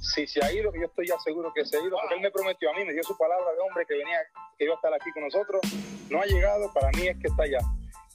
[0.00, 2.20] si se ha ido, que yo estoy ya seguro que se ha ido, porque él
[2.20, 4.18] me prometió a mí, me dio su palabra de hombre que venía,
[4.58, 5.60] que iba a estar aquí con nosotros,
[6.08, 7.58] no ha llegado, para mí es que está allá.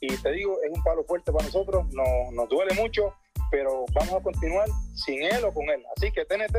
[0.02, 3.14] Y te digo, es un palo fuerte para nosotros, nos, nos duele mucho,
[3.52, 5.84] pero vamos a continuar sin él o con él.
[5.96, 6.58] Así que TNT,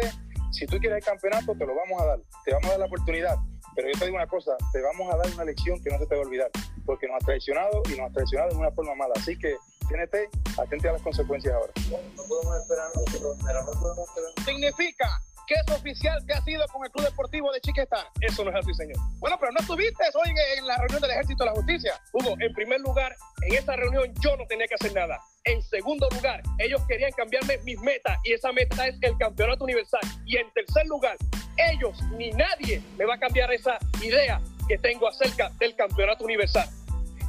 [0.53, 2.87] si tú quieres el campeonato, te lo vamos a dar, te vamos a dar la
[2.87, 3.37] oportunidad.
[3.75, 6.07] Pero yo te digo una cosa, te vamos a dar una lección que no se
[6.07, 6.51] te va a olvidar,
[6.87, 9.13] porque nos ha traicionado y nos ha traicionado de una forma mala.
[9.17, 9.57] Así que
[9.87, 11.73] TNT, atente a las consecuencias ahora.
[12.17, 14.31] No podemos esperar nosotros, pero no podemos esperar.
[14.45, 18.05] Significa que es oficial que ha sido con el Club Deportivo de Chiquestán.
[18.21, 18.97] Eso no es así, señor.
[19.19, 22.01] Bueno, pero no estuviste hoy en, en la reunión del Ejército de la Justicia.
[22.13, 25.21] Hugo, en primer lugar, en esa reunión yo no tenía que hacer nada.
[25.45, 30.01] En segundo lugar, ellos querían cambiarme mis metas y esa meta es el campeonato universal.
[30.25, 31.17] Y en tercer lugar,
[31.57, 36.69] ellos ni nadie me va a cambiar esa idea que tengo acerca del campeonato universal.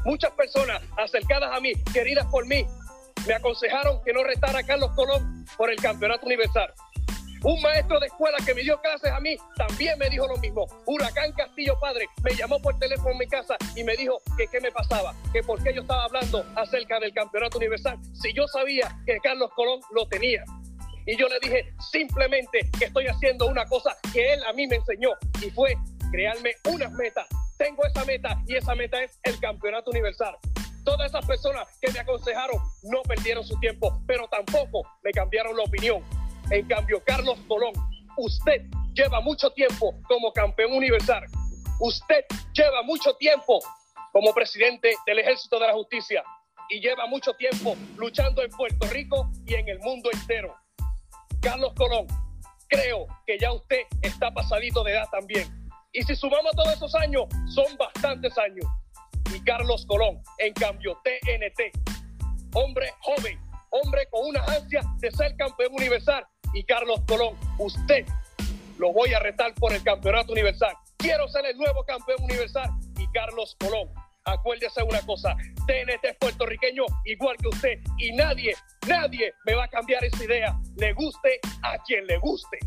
[0.08, 2.66] Muchas personas acercadas a mí, queridas por mí,
[3.28, 6.74] me aconsejaron que no retara a Carlos Colón por el campeonato universal.
[7.44, 10.66] Un maestro de escuela que me dio clases a mí también me dijo lo mismo.
[10.86, 14.62] Huracán Castillo Padre me llamó por teléfono en mi casa y me dijo que qué
[14.62, 18.98] me pasaba, que por qué yo estaba hablando acerca del campeonato universal si yo sabía
[19.06, 20.46] que Carlos Colón lo tenía.
[21.06, 24.78] Y yo le dije simplemente que estoy haciendo una cosa que él a mí me
[24.78, 25.10] enseñó
[25.46, 25.76] y fue
[26.14, 27.28] crearme unas metas.
[27.58, 30.38] Tengo esa meta y esa meta es el campeonato universal.
[30.84, 35.64] Todas esas personas que me aconsejaron no perdieron su tiempo, pero tampoco me cambiaron la
[35.64, 36.04] opinión.
[36.52, 37.74] En cambio, Carlos Colón,
[38.18, 38.62] usted
[38.94, 41.24] lleva mucho tiempo como campeón universal.
[41.80, 43.60] Usted lleva mucho tiempo
[44.14, 46.24] como presidente del Ejército de la Justicia
[46.70, 50.56] y lleva mucho tiempo luchando en Puerto Rico y en el mundo entero.
[51.42, 52.08] Carlos Colón,
[52.68, 55.67] creo que ya usted está pasadito de edad también.
[55.98, 58.68] Y si sumamos todos esos años, son bastantes años.
[59.34, 61.76] Y Carlos Colón, en cambio, TNT,
[62.54, 63.40] hombre joven,
[63.72, 68.06] hombre con una ansia de ser campeón universal, y Carlos Colón, usted
[68.78, 70.76] lo voy a retar por el campeonato universal.
[70.98, 73.90] Quiero ser el nuevo campeón universal y Carlos Colón.
[74.26, 78.54] Acuérdese una cosa, TNT es puertorriqueño igual que usted y nadie,
[78.88, 80.60] nadie me va a cambiar esa idea.
[80.76, 82.60] Le guste a quien le guste.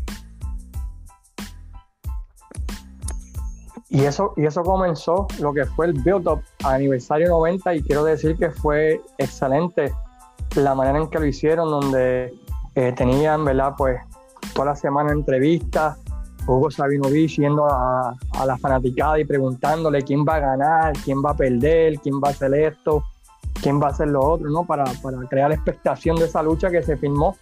[3.91, 8.37] Y eso, y eso comenzó lo que fue el build-up aniversario 90 y quiero decir
[8.37, 9.93] que fue excelente
[10.55, 12.33] la manera en que lo hicieron, donde
[12.75, 13.73] eh, tenían, ¿verdad?
[13.77, 13.99] Pues
[14.53, 15.99] toda la semana entrevistas,
[16.47, 21.35] Hugo Sabinovich yendo a, la fanaticada y preguntándole quién va a ganar, quién va a
[21.35, 23.03] perder, quién va a hacer esto,
[23.61, 24.65] quién va a hacer lo otro, ¿no?
[24.65, 27.35] Para, para crear expectación de esa lucha que se firmó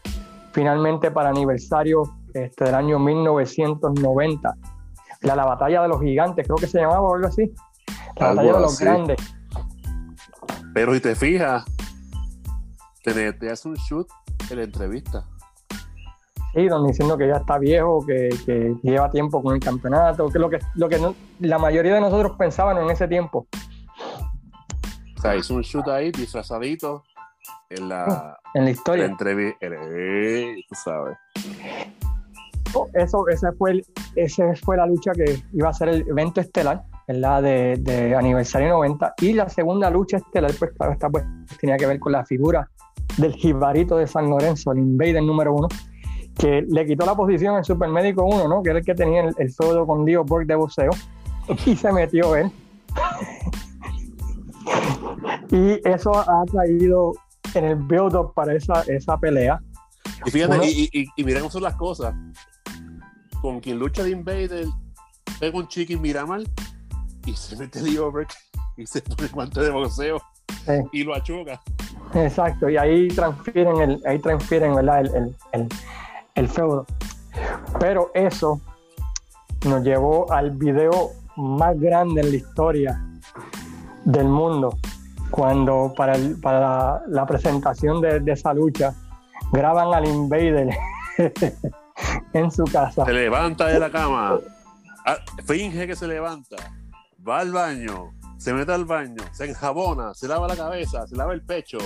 [0.51, 4.55] finalmente para aniversario este, del año 1990.
[5.21, 7.51] La, la batalla de los gigantes, creo que se llamaba o algo así.
[8.17, 8.83] La Algo batalla de los así.
[8.83, 9.17] grandes.
[10.73, 11.65] Pero si te fijas,
[13.03, 14.07] te, te hace un shoot
[14.49, 15.25] en la entrevista.
[16.53, 20.37] Sí, donde diciendo que ya está viejo, que, que lleva tiempo con el campeonato, que
[20.37, 23.47] es lo que, lo que no- la mayoría de nosotros pensaban en ese tiempo.
[25.17, 27.03] O sea, hizo un shoot ahí disfrazadito
[27.69, 29.05] en la, en la la historia.
[29.05, 29.67] entrevista.
[30.69, 31.17] tú sabes.
[32.93, 36.83] Eso, ese fue, el- ese fue la lucha que iba a ser el evento estelar,
[37.07, 37.41] ¿verdad?
[37.43, 39.15] De, de aniversario 90.
[39.21, 41.25] Y la segunda lucha estelar, pues claro, esta pues
[41.59, 42.69] tenía que ver con la figura
[43.17, 45.67] del jibarito de San Lorenzo, el Invader número uno,
[46.37, 48.63] que le quitó la posición al Supermédico 1, ¿no?
[48.63, 50.91] Que era el que tenía el, el feudo con Dio Borg de boxeo.
[51.65, 52.51] Y se metió él.
[55.51, 57.13] y eso ha traído
[57.55, 59.59] en el build-up para esa, esa pelea.
[60.25, 62.13] Y fíjate, Uno- y, y, y mira cómo son las cosas.
[63.41, 64.65] Con quien lucha de Invader,
[65.39, 66.41] pega un chicken Miramar
[67.25, 68.27] y se mete el over
[68.77, 70.21] y se pone el guante de boxeo
[70.65, 70.73] Sí.
[70.91, 71.61] y lo achuca.
[72.13, 75.01] Exacto, y ahí transfieren el, ahí transfieren ¿verdad?
[75.01, 75.67] El, el, el,
[76.35, 76.85] el feudo.
[77.79, 78.59] Pero eso
[79.65, 83.01] nos llevó al video más grande en la historia
[84.05, 84.77] del mundo.
[85.31, 88.93] Cuando para, el- para la, la presentación de, de esa lucha
[89.51, 90.69] graban al Invader
[92.33, 93.05] en su casa.
[93.05, 94.39] Se levanta de la cama,
[95.05, 96.55] ah, finge que se levanta,
[97.27, 101.33] va al baño, se mete al baño, se enjabona, se lava la cabeza, se lava
[101.33, 101.77] el pecho.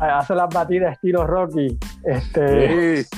[0.00, 1.78] Hace las batidas estilo Rocky.
[2.04, 3.16] Este, Sí,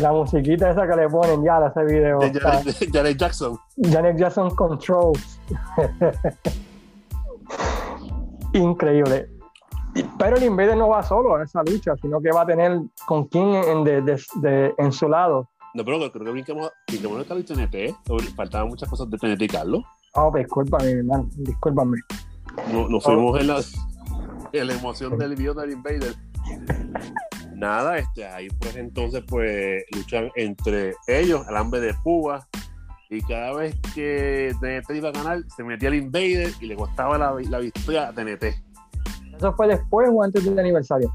[0.00, 2.20] La musiquita esa que le ponen ya a ese video.
[2.20, 3.58] de Janet, de Janet Jackson.
[3.76, 5.40] Janet Jackson Controls.
[8.52, 9.28] Increíble.
[10.18, 13.24] Pero el Invader no va solo a esa lucha, sino que va a tener con
[13.26, 15.48] quién en, de- de- de- en su lado.
[15.74, 18.34] No, pero creo que brincamos, brincamos en el TNT.
[18.36, 19.82] Faltaban muchas cosas de TNT y Carlos.
[20.14, 21.98] Oh, discúlpame, hermano, discúlpame.
[22.72, 23.60] No- Nos fuimos en la,
[24.52, 26.14] en la emoción del video del Invader.
[27.54, 32.46] Nada, este, ahí pues entonces pues luchan entre ellos, el hambre de púa,
[33.10, 37.18] y cada vez que TNT iba a ganar, se metía el Invader y le costaba
[37.18, 38.44] la, la victoria a TNT.
[39.40, 41.10] ¿Eso fue después o antes del aniversario?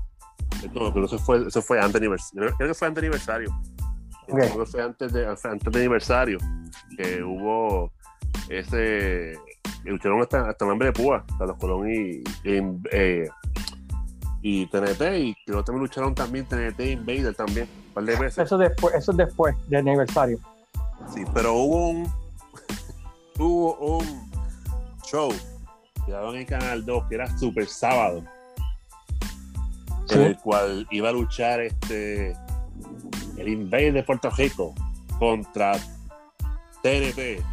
[0.73, 2.55] No, pero eso fue, eso fue antes de aniversario.
[2.57, 3.51] Creo que fue antes de aniversario.
[4.27, 4.39] Ok.
[4.39, 6.39] Creo que fue antes de, antes de aniversario.
[6.97, 7.91] Que hubo
[8.49, 9.37] ese.
[9.83, 13.29] Lucharon hasta, hasta el hambre de púa, Carlos Colón y, y, eh,
[14.41, 15.01] y TNT.
[15.19, 18.39] Y creo que también lucharon también TNT e Invader también, un par de veces.
[18.39, 20.39] Eso, después, eso es después del aniversario.
[21.13, 22.11] Sí, pero hubo un.
[23.37, 24.31] hubo un
[25.03, 25.31] show
[26.05, 28.23] que daban en Canal 2 que era Super Sábado.
[30.07, 30.15] Sí.
[30.15, 32.35] en el cual iba a luchar este
[33.37, 34.73] el Invader de Puerto Rico
[35.17, 35.73] contra
[36.83, 37.43] TNT.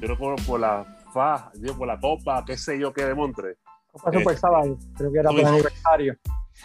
[0.00, 3.56] Pero por, por la fa, digo, por la copa, qué sé yo qué de Montre.
[3.94, 5.44] Fue Super Eh, Sábado, creo que era por uy.
[5.44, 6.16] aniversario.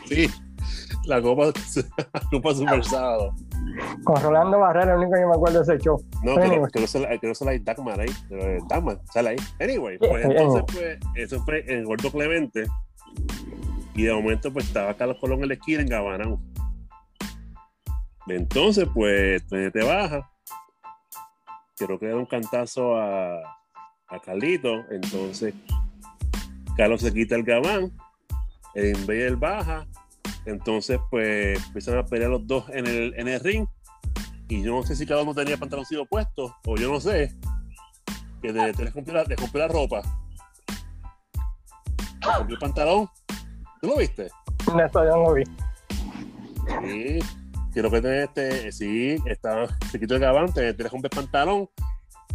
[0.08, 0.29] Sí,
[1.06, 1.45] la copa,
[2.13, 3.36] la copa Super Sábado.
[4.04, 6.04] Con Rolando Barrera, el único que me acuerdo de ese show.
[6.23, 6.49] No, Anyway.
[6.49, 8.10] pero creo que sale ahí Dagmar ahí.
[8.30, 9.36] Pero Dagmar, sale ahí.
[9.60, 12.65] Anyway, pues entonces, pues, eso fue en Gordo Clemente.
[13.95, 16.39] Y de momento, pues, estaba Carlos Colón en la esquina en Gabanao.
[18.28, 20.30] Entonces, pues, te, te baja.
[21.78, 23.39] Creo que le da un cantazo a,
[24.08, 24.84] a Carlito.
[24.89, 25.54] Entonces,
[26.78, 27.91] Carlos se quita el gabán.
[28.73, 29.86] El Invader baja.
[30.45, 33.65] Entonces, pues, empiezan a pelear los dos en el, en el ring
[34.49, 37.34] y yo no sé si cada uno tenía pantaloncillo puesto, o yo no sé,
[38.41, 40.01] que te, te les rompió la, les ropa.
[42.21, 43.10] Le rompió el pantalón.
[43.82, 44.27] ¿Tú lo viste?
[44.60, 45.43] Eso yo no lo vi.
[46.84, 47.19] Sí.
[47.73, 51.15] Quiero que te, este, sí, estaba, se quitó el gabán, te, te le rompe el
[51.15, 51.69] pantalón.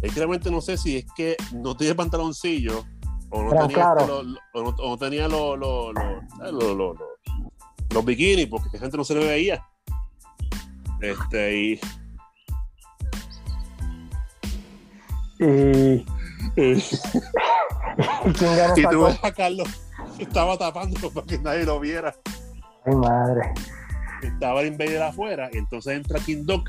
[0.01, 2.85] Es que realmente no sé si es que no tiene pantaloncillo
[3.29, 3.99] o no Pero tenía, claro.
[4.01, 5.93] este, lo- lo- o no, o no tenía lo- lo-
[7.93, 9.65] los bikinis, porque la gente no se le veía.
[11.01, 11.79] Este, y,
[15.41, 16.05] Y,
[16.57, 16.73] y
[18.25, 19.67] y quién ganó Y esa tú ves a Carlos
[20.19, 22.15] estaba tapándolo para que nadie lo viera.
[22.85, 23.53] Ay, madre.
[24.21, 26.65] Estaba el Invader afuera, y entonces entra King Dog.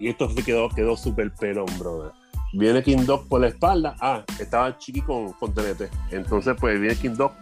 [0.00, 2.12] Y esto se quedó, quedó súper pelón, brother.
[2.52, 3.94] Viene King Dog por la espalda.
[4.00, 5.90] Ah, estaba Chiqui con, con TNT.
[6.10, 7.32] Entonces, pues viene King Dog,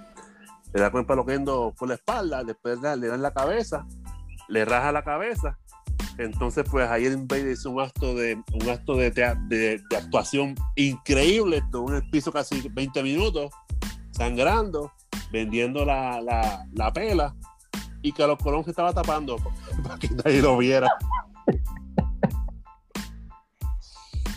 [0.76, 3.86] le da con el paloquendo por la espalda, después le le da en la cabeza,
[4.48, 5.58] le raja la cabeza.
[6.18, 9.96] Entonces, pues ahí el Invader hizo un acto de, un acto de, tea- de, de
[9.96, 11.59] actuación increíble.
[11.59, 13.51] Estuvo en el piso casi 20 minutos,
[14.11, 14.92] sangrando,
[15.32, 17.34] vendiendo la, la, la pela.
[18.03, 19.36] Y Carlos Colón se estaba tapando
[19.82, 20.88] para que nadie lo viera.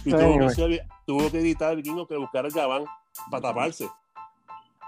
[0.06, 2.86] Y que, tuvo que editar el vikingo que buscar el gabán
[3.30, 3.90] para taparse.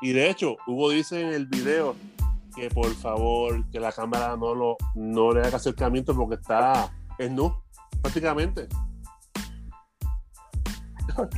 [0.02, 1.95] Y de hecho, Hugo dice en el video
[2.56, 7.36] que por favor, que la cámara no lo no le haga acercamiento porque está en
[7.36, 7.54] nu,
[8.02, 8.68] prácticamente.
[11.18, 11.36] Ok.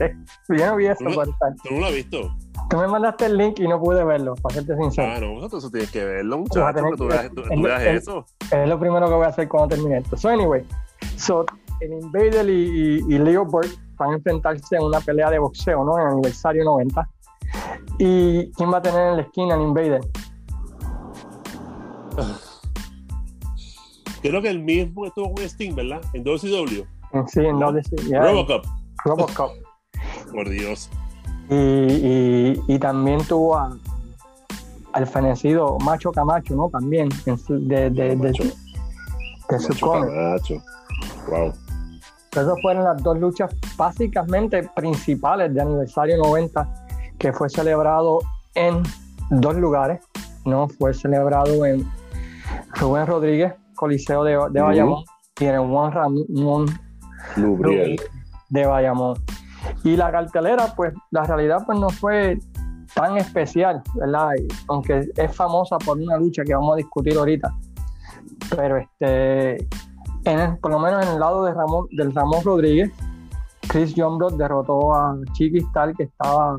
[0.49, 2.36] Yo no vi eso, está- ¿Tú no lo has visto?
[2.70, 5.14] Tú me mandaste el link y no pude verlo, para serte sincero.
[5.16, 6.74] Ah, no, tú tienes que verlo, Vas a muchacho.
[6.76, 8.26] tener que Tú veas, tú- tú el- veas el- eso.
[8.51, 10.16] Es lo primero que voy a hacer cuando termine esto.
[10.18, 10.66] So, anyway,
[11.18, 11.45] so,
[11.82, 15.84] el Invader y, y, y Leo Burke van a enfrentarse en una pelea de boxeo,
[15.84, 15.97] ¿no?
[15.99, 17.07] En el aniversario 90.
[17.99, 20.01] ¿Y quién va a tener en la esquina al Invader?
[24.21, 26.01] Creo que el mismo estuvo con Sting, ¿verdad?
[26.13, 26.83] En WCW.
[27.27, 28.65] Sí, en WC, yeah, Robocop.
[29.05, 29.51] Robocop.
[30.31, 30.89] Por Dios.
[31.49, 33.77] Y, y, y también tuvo a-
[34.93, 36.69] al fenecido Macho Camacho, ¿no?
[36.69, 38.43] También de, de, de, Macho.
[38.43, 39.79] de su.
[39.79, 40.55] Camacho.
[41.29, 41.53] Wow.
[42.31, 46.82] Esas fueron las dos luchas básicamente principales de aniversario 90
[47.24, 48.19] que fue celebrado
[48.53, 48.84] en
[49.30, 50.01] dos lugares.
[50.43, 51.89] No fue celebrado en
[52.76, 54.61] Rubén Rodríguez, Coliseo de, de.
[54.61, 55.05] Bayamón,
[55.39, 56.65] y en el Juan Ramón
[57.38, 57.95] Lubriel.
[58.49, 59.15] de Bayamón.
[59.86, 62.38] Y la cartelera, pues la realidad pues no fue
[62.93, 64.32] tan especial, ¿verdad?
[64.67, 67.49] Aunque es famosa por una lucha que vamos a discutir ahorita.
[68.53, 69.55] Pero este,
[70.26, 72.91] en el- por lo menos en el lado de Ramón, del Ramón Rodríguez,
[73.69, 76.57] Chris Youngblood derrotó a Chiquistal que estaba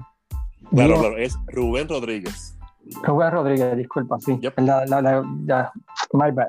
[0.75, 1.17] Claro, bien- claro.
[1.19, 2.57] Es Rubén Rodríguez.
[3.03, 4.39] Rubén Rodríguez, disculpa, sí.
[4.41, 4.59] Yep.
[4.61, 5.73] La- la- la- ya,
[6.13, 6.49] my bad.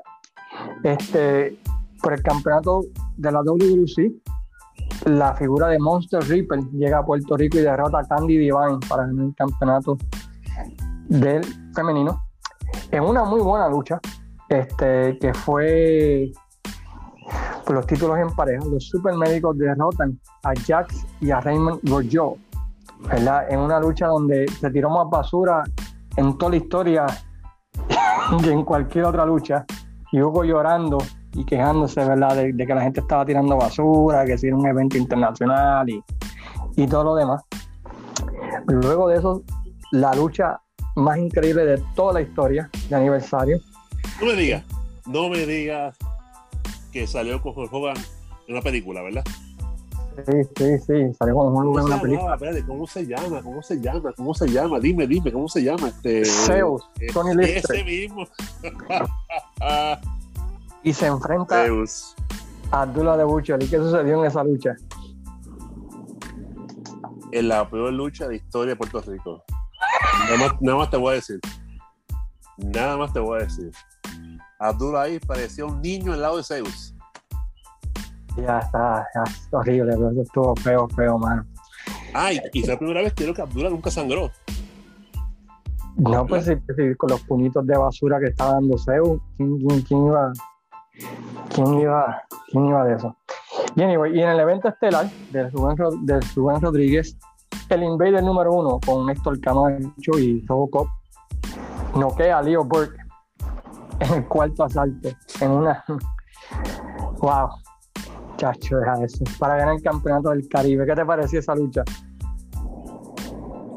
[0.84, 1.58] Este,
[2.02, 2.82] por el campeonato
[3.16, 4.12] de la WWC,
[5.06, 9.06] la figura de Monster Reaper llega a Puerto Rico y derrota a Candy Divine para
[9.06, 9.96] ganar el campeonato
[11.08, 11.42] del
[11.74, 12.22] femenino.
[12.90, 14.00] En una muy buena lucha,
[14.48, 16.30] este, que fue
[17.64, 18.64] por los títulos en pareja.
[18.66, 22.38] Los supermédicos derrotan a Jax y a Raymond Rojo,
[23.00, 23.46] ¿verdad?
[23.50, 25.62] En una lucha donde se tiró más basura
[26.16, 27.06] en toda la historia
[28.42, 29.64] que en cualquier otra lucha.
[30.12, 30.98] Y Hugo llorando
[31.34, 32.36] y quejándose, ¿verdad?
[32.36, 36.02] De, que la gente estaba tirando basura, que si era un evento internacional y,
[36.76, 37.42] y todo lo demás.
[38.66, 39.42] Luego de eso,
[39.92, 40.60] la lucha
[40.96, 43.60] más increíble de toda la historia de aniversario.
[44.20, 44.64] No me digas,
[45.06, 45.96] no me digas
[46.92, 47.96] que salió con Hulk Hogan
[48.46, 49.24] en una película, ¿verdad?
[50.24, 52.02] Sí, sí, sí, salió con Juan ¿Cómo en llamaba?
[52.02, 52.34] película.
[52.34, 53.42] Espérate, ¿cómo se llama?
[53.42, 54.12] ¿Cómo se llama?
[54.16, 54.80] ¿Cómo se llama?
[54.80, 55.88] Dime, dime, ¿cómo se llama?
[55.88, 57.76] Este, Zeus, eh, Tony Lister.
[57.76, 58.24] Ese mismo.
[60.82, 62.14] Y se enfrenta Zeus.
[62.70, 63.60] a Abdullah de Butcher.
[63.60, 64.76] ¿Y qué sucedió en esa lucha?
[67.32, 69.42] En la peor lucha de historia de Puerto Rico.
[70.30, 71.40] Nada más, nada más te voy a decir.
[72.58, 73.72] Nada más te voy a decir.
[74.60, 76.94] Abdul ahí parecía un niño al lado de Zeus.
[78.36, 81.46] Ya está, ya, es horrible, pero eso estuvo feo, feo, mano.
[82.12, 84.30] Ay, y fue la primera vez que creo que Abdullah nunca sangró.
[85.96, 89.82] No, pues sí, sí, con los puñitos de basura que estaba dando Zeus, ¿quién, quién,
[89.82, 90.32] quién iba,
[91.54, 93.16] quién, iba, ¿quién iba de eso?
[93.74, 97.16] Y, anyway, y en el evento estelar del Rubén, del Rubén Rodríguez,
[97.70, 100.86] el Invader número uno con Héctor Camacho y Robocop
[101.96, 102.98] noquea a Leo Burke
[104.00, 105.08] en el cuarto asalto,
[105.40, 105.84] en una...
[107.18, 107.48] ¡Wow!
[108.36, 109.24] Chacho, deja eso.
[109.38, 110.86] Para ganar el campeonato del Caribe.
[110.86, 111.82] ¿Qué te pareció esa lucha?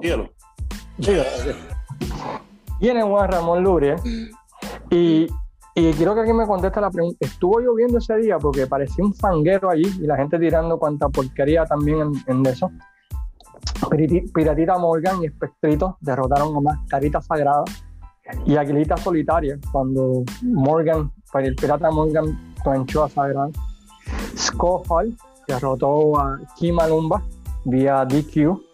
[0.01, 0.29] Dígalo.
[2.79, 3.95] Viene Juan Ramón Lurie
[4.89, 5.27] y,
[5.75, 7.17] y quiero que alguien me conteste la pregunta.
[7.19, 8.37] ¿Estuvo lloviendo ese día?
[8.37, 12.71] Porque parecía un fanguero allí y la gente tirando cuanta porquería también en, en eso.
[14.33, 17.63] Piratita Morgan y Espectrito derrotaron a Mascarita Sagrada
[18.45, 23.49] y Aguilita Solitaria cuando Morgan, para el Pirata Morgan planchó a Sagrada.
[24.87, 25.15] Hall
[25.47, 27.21] derrotó a Kima Lumba
[27.65, 28.69] vía DQ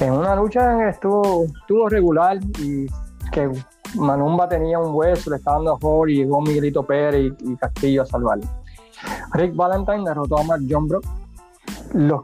[0.00, 2.86] en una lucha que estuvo, estuvo regular y
[3.30, 3.50] que
[3.94, 8.06] Manumba tenía un hueso, le estaba dando a y llegó Miguelito Pérez y, Castillo a
[8.06, 8.44] salvarlo.
[9.32, 11.04] Rick Valentine derrotó a Mark Johnbrook.
[11.94, 12.22] Los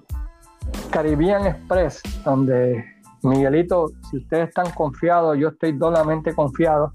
[0.91, 2.85] Caribbean Express, donde
[3.23, 6.93] Miguelito, si ustedes están confiados, yo estoy doblemente confiado.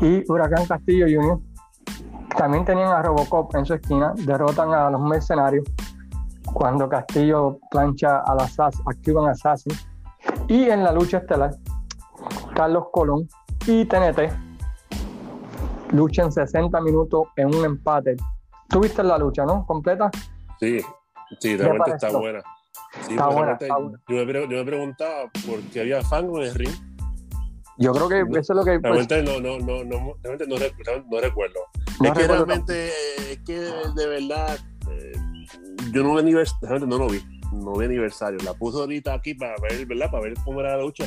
[0.00, 1.40] Y Huracán Castillo Jr.
[2.36, 5.64] También tenían a Robocop en su esquina, derrotan a los mercenarios
[6.52, 9.72] cuando Castillo plancha a, la Assas- a Cuban Assassin.
[10.46, 11.54] Y en la lucha estelar,
[12.54, 13.28] Carlos Colón
[13.66, 14.20] y TNT
[15.92, 18.16] luchan 60 minutos en un empate.
[18.68, 19.64] ¿Tuviste la lucha, no?
[19.66, 20.10] ¿Completa?
[20.60, 20.80] Sí,
[21.40, 22.40] sí, realmente está buena.
[23.06, 23.98] Sí, Está buena, realmente está buena.
[24.08, 26.70] Yo, me, yo me preguntaba por qué había fango en el ring.
[27.78, 28.80] Yo creo que eso es lo que...
[28.80, 31.60] pues, Realmente no, no, no, no, realmente no recuerdo.
[32.00, 32.88] No es que realmente,
[33.32, 34.58] es que de verdad,
[34.90, 35.12] eh,
[35.92, 37.20] yo no vi aniversario, no lo vi,
[37.52, 38.38] no vi aniversario.
[38.44, 40.10] La puse ahorita aquí para ver, ¿verdad?
[40.10, 41.06] Para ver cómo era la lucha.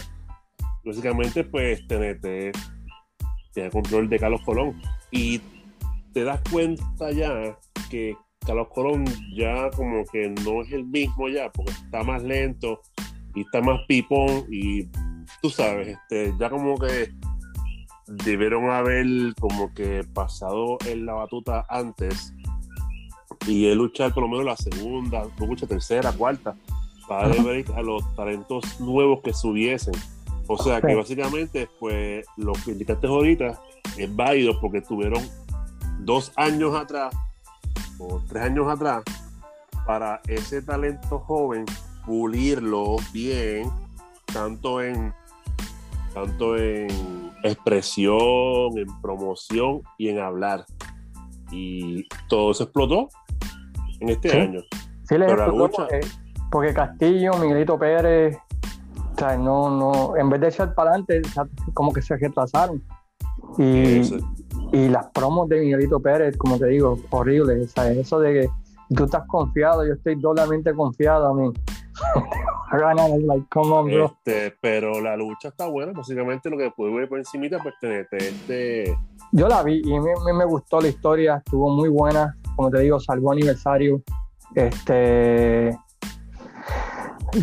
[0.83, 2.51] Básicamente, pues, TNT
[3.53, 4.81] tiene control de Carlos Colón.
[5.11, 5.41] Y
[6.13, 7.57] te das cuenta ya
[7.89, 8.15] que
[8.45, 12.81] Carlos Colón ya como que no es el mismo ya, porque está más lento
[13.35, 14.89] y está más pipón y
[15.41, 17.13] tú sabes, este, ya como que
[18.11, 19.05] debieron haber
[19.39, 22.33] como que pasado en la batuta antes
[23.47, 26.55] y él luchar por lo menos la segunda, lucha tercera, cuarta,
[27.07, 29.93] para darle break a los talentos nuevos que subiesen.
[30.47, 33.59] O sea que básicamente, pues lo que indicaste ahorita
[33.97, 35.23] es válido porque estuvieron
[35.99, 37.15] dos años atrás
[37.99, 39.03] o tres años atrás
[39.85, 41.65] para ese talento joven
[42.05, 43.69] pulirlo bien,
[44.33, 45.13] tanto en
[46.13, 50.65] tanto en expresión, en promoción y en hablar.
[51.51, 53.09] Y todo se explotó
[53.99, 54.37] en este Sí.
[54.37, 54.59] año.
[55.03, 55.99] Sí, les explotó lucha- porque,
[56.51, 58.37] porque Castillo, Miguelito Pérez,
[59.15, 61.21] o sea, no, no, en vez de echar para adelante,
[61.73, 62.81] como que se retrasaron.
[63.57, 64.01] Y,
[64.71, 67.69] y las promos de Miguelito Pérez, como te digo, horribles.
[67.69, 71.51] O sea, eso de que tú estás confiado, yo estoy doblemente confiado a mí.
[72.71, 74.05] a ganar, es like, come on, bro.
[74.05, 75.91] Este, pero la lucha está buena.
[75.91, 78.97] Básicamente lo que pude ver por encimita, pues tenete este.
[79.31, 82.79] Yo la vi y a mí, me gustó la historia, estuvo muy buena, como te
[82.79, 84.01] digo, salvó aniversario,
[84.55, 85.77] este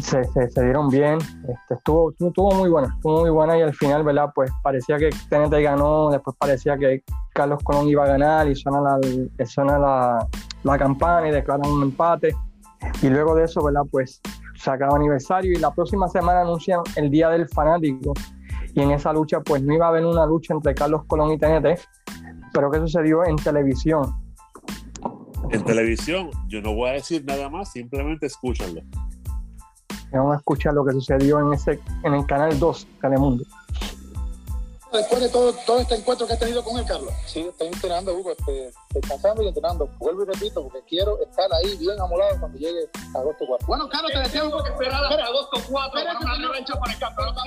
[0.03, 3.73] se, se- se dieron bien, este, estuvo, estuvo, muy buena, estuvo muy buena y al
[3.75, 4.31] final, ¿verdad?
[4.35, 7.03] Pues parecía que TNT ganó, después parecía que
[7.33, 10.29] Carlos Colón iba a ganar y suena la, suena la,
[10.63, 12.35] la campana y declaran un empate
[13.01, 13.83] y luego de eso, ¿verdad?
[13.91, 14.21] Pues
[14.59, 18.13] se acaba aniversario y la próxima semana anuncian el Día del Fanático
[18.75, 21.39] y en esa lucha pues no iba a haber una lucha entre Carlos Colón y
[21.39, 21.81] TNT,
[22.53, 24.03] pero ¿qué sucedió en televisión?
[25.51, 28.83] En televisión, yo no voy a decir nada más, simplemente escúchanlo.
[30.13, 33.45] Vamos a escuchar lo que sucedió en ese en el canal 2 Telemundo.
[34.93, 37.13] Después de todo, todo este encuentro que has tenido con él, Carlos.
[37.27, 39.87] Sí, estoy entrenando, Hugo, este, descansando y entrenando.
[39.99, 43.67] Vuelvo y repito, porque quiero estar ahí bien amolado cuando llegue agosto 4.
[43.67, 46.53] Bueno, Carlos, te decía Tengo que esperar hasta agosto 4 para una señor.
[46.53, 47.41] revancha para el campeonato.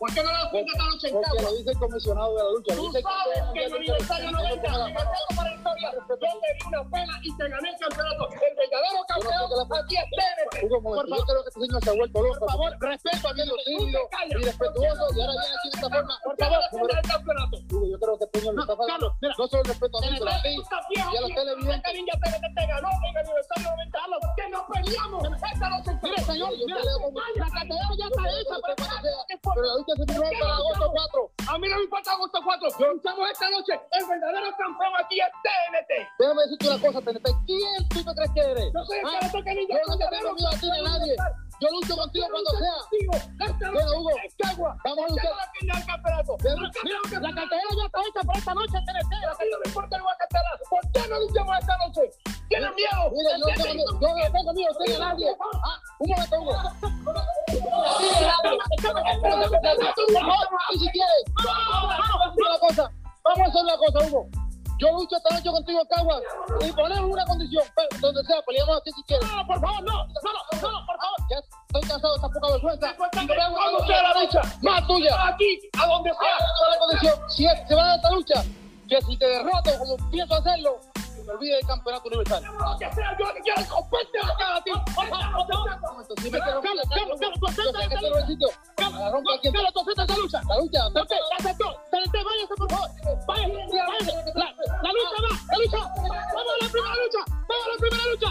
[0.00, 1.42] ¿Por qué no lo haces esta noche en Porque Cagua?
[1.42, 2.74] lo dice el comisionado de la lucha.
[2.74, 4.94] Tú dice el sabes que mi aniversario 90 me ganó
[5.36, 5.90] para la historia.
[5.92, 8.28] Yo te di una pena y te gané el campeonato.
[8.32, 10.64] El verdadero campeón aquí es TNT.
[10.64, 12.38] Hugo, momento, yo creo que este señor se ha vuelto loco.
[12.40, 16.14] Por favor, respeto a mi y respetuoso y ahora viene aquí de esta forma.
[16.24, 17.56] Por favor, defender el campeonato.
[17.70, 18.76] Yo creo que señor le está
[19.20, 19.34] mira.
[19.38, 20.56] No solo respeto a mí, pero a ti.
[20.90, 21.92] Y a los televidentes.
[21.92, 24.18] Te ganó en el aniversario 90 años.
[24.36, 25.90] Que nos peleamos esta noche.
[26.02, 26.50] Mire, señor,
[27.36, 28.56] La catedral ya está hecha,
[29.54, 31.32] pero lucha se firmó para agosto 4.
[31.48, 32.68] A mí no me importa agosto 4.
[32.78, 33.72] Luchamos esta noche.
[33.92, 35.92] El verdadero campeón aquí es TNT.
[36.18, 37.26] Déjame decirte una cosa, TNT.
[37.46, 38.72] ¿Quién tú te crees que eres?
[38.74, 39.74] Yo soy el Ah, que le toca a.
[39.74, 41.16] Yo no te tengo miedo a ti ni a nadie.
[41.60, 42.72] Yo lucho contigo cuando sea.
[43.70, 44.10] Mira, Hugo,
[44.82, 45.32] vamos a luchar.
[45.36, 46.70] la.
[46.82, 47.00] Mira,
[47.34, 49.12] cartera ya está hecha para esta noche, TNT.
[49.12, 50.50] La que no importa el cartera.
[50.70, 52.00] ¿Por qué no luchamos esta noche?
[52.48, 53.10] ¿Tienes miedo?
[53.12, 53.54] Mira, yo no
[54.32, 54.70] tengo miedo.
[54.96, 55.36] A nadie.
[55.62, 56.54] Ah, un momento, Hugo.
[60.72, 61.24] Si quieres.
[63.22, 64.49] Vamos a hacer una cosa, Hugo.
[64.80, 66.22] Yo lucho esta noche contigo en Caguas
[66.66, 67.62] y ponemos una condición.
[68.00, 69.28] Donde sea, peleamos aquí si quieres.
[69.30, 69.92] No, por favor, no.
[69.92, 71.16] No, no, no, por favor.
[71.30, 72.94] Ya estoy cansado de esta poca vergüenza.
[73.12, 74.40] Y nos vemos Cuando sea la lucha.
[74.62, 75.26] Más tuya.
[75.28, 76.46] Aquí, a donde sea.
[76.56, 77.30] Ahora la condición.
[77.30, 78.42] Si es- se va a dar esta lucha,
[78.88, 80.80] que si te derroto como pienso hacerlo,
[81.30, 82.42] me olvide del campeonato universal.
[82.44, 84.70] Lo que sea, yo quiero romperte la cara a ti.
[86.22, 87.00] Si me quiero este
[87.38, 87.84] tú aceptas
[90.06, 90.40] esa lucha.
[90.48, 91.68] La lucha, Ok, aceptó.
[91.90, 92.88] TNT, váyase, por favor.
[93.26, 94.12] Váyase, váyase.
[94.34, 94.44] La,
[94.82, 95.78] la lucha va, la lucha.
[95.78, 97.22] Vamos a la primera lucha.
[97.48, 98.30] Vamos a la primera lucha.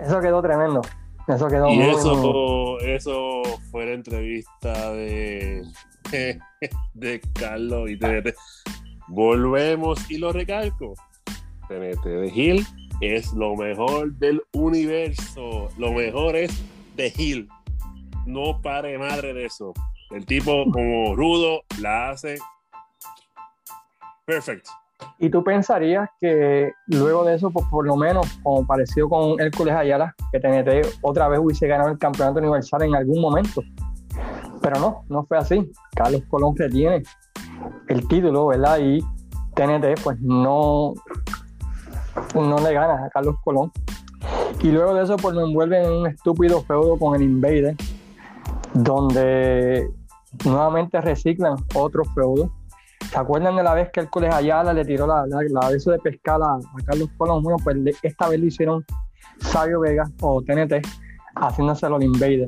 [0.00, 0.80] Eso quedó tremendo.
[1.28, 5.62] Eso quedó Y muy, muy- eso, eso fue la entrevista de,
[6.94, 8.34] de Carlos y TNT.
[9.08, 10.94] Volvemos y lo recalco.
[11.68, 12.66] TNT de Hill
[13.00, 15.68] es lo mejor del universo.
[15.78, 16.62] Lo mejor es
[16.96, 17.48] de Hill.
[18.26, 19.72] No pare madre de eso.
[20.10, 22.38] El tipo como rudo la hace
[24.24, 24.70] perfecto.
[25.18, 30.14] Y tú pensarías que luego de eso, por lo menos, como parecido con Hércules Ayala,
[30.30, 33.62] que TNT otra vez hubiese ganado el campeonato universal en algún momento.
[34.60, 35.70] Pero no, no fue así.
[35.94, 37.02] Carlos Colón retiene
[37.88, 38.78] el título, ¿verdad?
[38.78, 39.00] Y
[39.54, 40.94] TNT, pues no,
[42.34, 43.72] no le gana a Carlos Colón.
[44.62, 47.76] Y luego de eso, pues lo envuelven en un estúpido feudo con el Invader,
[48.74, 49.88] donde
[50.44, 52.50] nuevamente reciclan otro feudo.
[53.10, 55.90] ¿Se acuerdan de la vez que Hércules Ayala le tiró la, la, la de eso
[55.90, 57.42] de pescar a, Carlos Colón?
[57.42, 58.84] Bueno, pues esta vez lo hicieron
[59.40, 60.86] Sabio Vega o TNT
[61.34, 62.46] haciéndoselo al Invader.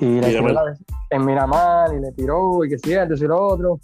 [0.00, 0.76] Y le tiró la
[1.10, 3.80] en Miramar y le tiró y que sí, esto y lo otro.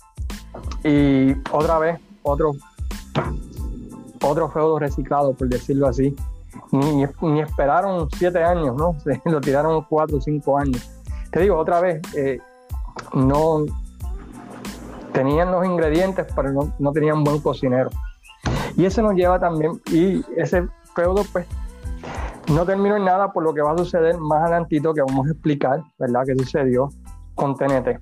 [0.84, 2.52] Y otra vez, otro,
[4.22, 6.14] otro feudo reciclado, por decirlo así,
[6.70, 8.96] ni, ni esperaron siete años, ¿no?
[9.04, 10.88] Se lo tiraron cuatro o cinco años.
[11.30, 12.38] Te digo otra vez, eh,
[13.14, 13.64] no
[15.12, 17.90] tenían los ingredientes, pero no, no tenían buen cocinero.
[18.76, 21.46] Y eso nos lleva también, y ese feudo, pues,
[22.52, 25.30] no terminó en nada por lo que va a suceder más adelantito, que vamos a
[25.30, 26.88] explicar, ¿verdad?, qué sucedió
[27.34, 28.00] con TNT.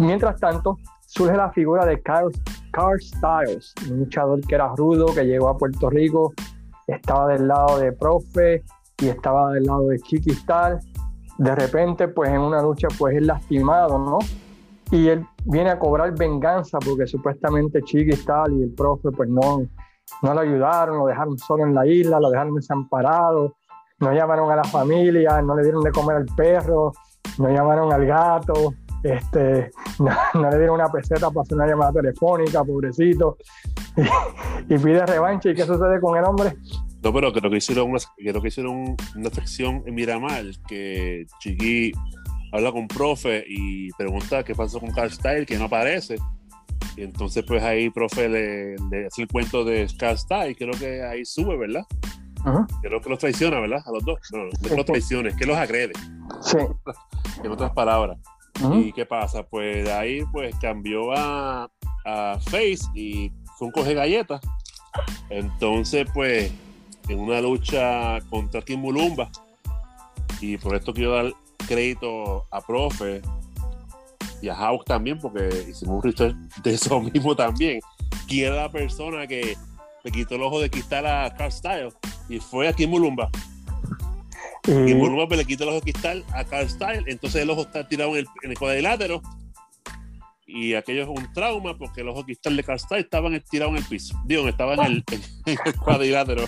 [0.00, 0.76] Mientras tanto,
[1.06, 2.30] surge la figura de Carl,
[2.72, 6.32] Carl Styles, un luchador que era rudo, que llegó a Puerto Rico,
[6.86, 8.62] estaba del lado de Profe
[8.98, 10.80] y estaba del lado de Chiquistal.
[11.38, 14.18] De repente, pues en una lucha, pues es lastimado, ¿no?
[14.90, 19.62] Y él viene a cobrar venganza porque supuestamente Chiquistal y el Profe, pues no,
[20.22, 23.56] no lo ayudaron, lo dejaron solo en la isla, lo dejaron desamparado,
[23.98, 26.92] no llamaron a la familia, no le dieron de comer al perro,
[27.38, 29.70] no llamaron al gato, este,
[30.34, 33.36] no, le dieron una peseta para hacer una llamada telefónica, pobrecito,
[34.68, 35.50] y, y pide revancha.
[35.50, 36.56] ¿Y qué sucede con el hombre?
[37.02, 41.92] No, pero creo que hicieron una, creo que hicieron una sección en Miramar que Chiqui
[42.52, 46.16] habla con profe y pregunta qué pasó con Carl Style, que no aparece.
[46.96, 51.02] Y entonces, pues ahí, profe, le, le hace el cuento de Carl Style, creo que
[51.02, 51.84] ahí sube, ¿verdad?
[52.44, 52.66] Ajá.
[52.82, 53.82] Creo que los traiciona, ¿verdad?
[53.86, 54.18] A los dos.
[54.32, 55.92] No, no que los traicione, es que los agrede,
[56.42, 56.56] Sí.
[57.44, 58.18] en otras palabras.
[58.74, 59.42] ¿Y qué pasa?
[59.42, 61.70] Pues ahí, pues cambió a,
[62.04, 64.40] a Face y fue un coge galletas.
[65.30, 66.52] Entonces, pues,
[67.08, 69.30] en una lucha contra Kim Mulumba,
[70.40, 71.32] y por esto quiero dar
[71.66, 73.22] crédito a Profe
[74.42, 77.80] y a Hawk también, porque hicimos un research de eso mismo también.
[78.28, 79.56] ¿Quién era la persona que
[80.04, 81.88] le quitó el ojo de cristal a Carl Style?
[82.28, 83.28] Y fue a Kim Mulumba.
[84.66, 87.62] Y, Y Mulumba le quita el ojo de cristal a Carl Style, entonces el ojo
[87.62, 89.20] está tirado en el, en el cuadrilátero.
[90.46, 93.34] Y aquello es un trauma porque el ojo de cristal de Carl Style estaba en
[93.34, 94.20] el- tirado en el piso.
[94.26, 95.04] Digo, estaba en el,
[95.46, 96.44] en el cuadrilátero.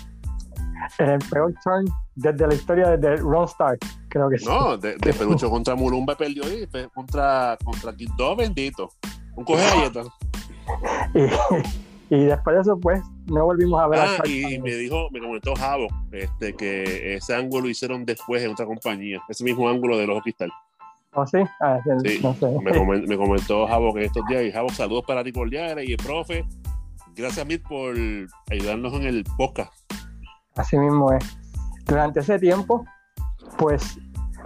[0.98, 4.44] en el peor turn desde la historia de Ron Stark, creo que sí.
[4.46, 8.90] No, de, de Pelucho contra Mulumba perdió y contra, contra Quinto bendito.
[9.34, 10.06] Un coge galletas.
[12.10, 14.74] Y, y después de eso, pues, no volvimos a ver a Ah, Stark y me
[14.74, 19.20] dijo, me comentó Javo, este, que ese ángulo lo hicieron después en otra compañía.
[19.28, 20.50] Ese mismo ángulo del ojo cristal.
[21.14, 21.38] ¿Oh, sí?
[21.60, 22.46] Ah, el- Sí, no sé.
[22.62, 25.92] Me, comen- me comentó Javo que estos días, y Javo, saludos para ti cordiales y
[25.92, 26.44] el profe.
[27.14, 27.94] Gracias mil por
[28.50, 29.72] ayudarnos en el podcast.
[30.56, 31.38] Así mismo es.
[31.84, 32.84] Durante ese tiempo,
[33.58, 33.98] pues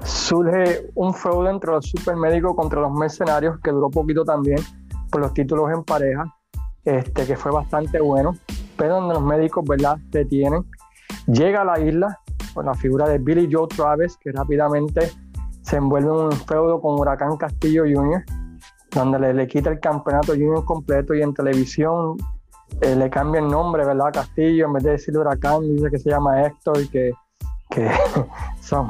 [0.05, 4.59] surge un feudo entre los supermédicos contra los mercenarios que duró poquito también
[5.11, 6.24] por los títulos en pareja,
[6.84, 8.37] este, que fue bastante bueno,
[8.76, 10.64] pero donde los médicos, ¿verdad?, detienen.
[11.26, 12.20] Llega a la isla
[12.55, 15.11] con la figura de Billy Joe Travis, que rápidamente
[15.62, 18.24] se envuelve en un feudo con Huracán Castillo Jr.,
[18.93, 22.16] donde le, le quita el campeonato junior completo y en televisión
[22.80, 24.12] eh, le cambia el nombre, ¿verdad?
[24.12, 27.12] Castillo, en vez de decirle Huracán, dice que se llama Héctor y que,
[27.77, 27.91] que
[28.61, 28.89] son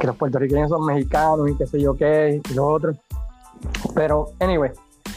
[0.00, 2.92] que los puertorriqueños son mexicanos y qué sé yo qué y lo otro.
[3.94, 4.70] Pero, anyway,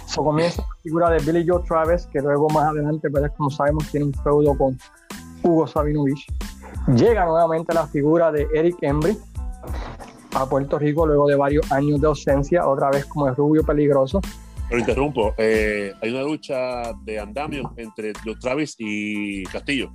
[0.05, 3.31] so comienza la figura de Billy Joe Travis, que luego más adelante, ¿verdad?
[3.35, 4.77] como sabemos, tiene un feudo con
[5.43, 6.25] Hugo Sabinovich.
[6.95, 9.17] Llega nuevamente la figura de Eric Embry
[10.33, 14.21] a Puerto Rico luego de varios años de ausencia, otra vez como el rubio peligroso.
[14.69, 19.91] Pero interrumpo, eh, hay una lucha de andamio entre los Travis y Castillo.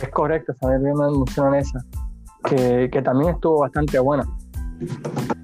[0.00, 1.84] Es correcto, también me mencionan esa,
[2.44, 4.24] que, que también estuvo bastante buena.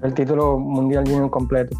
[0.01, 1.77] El título mundial junior completo.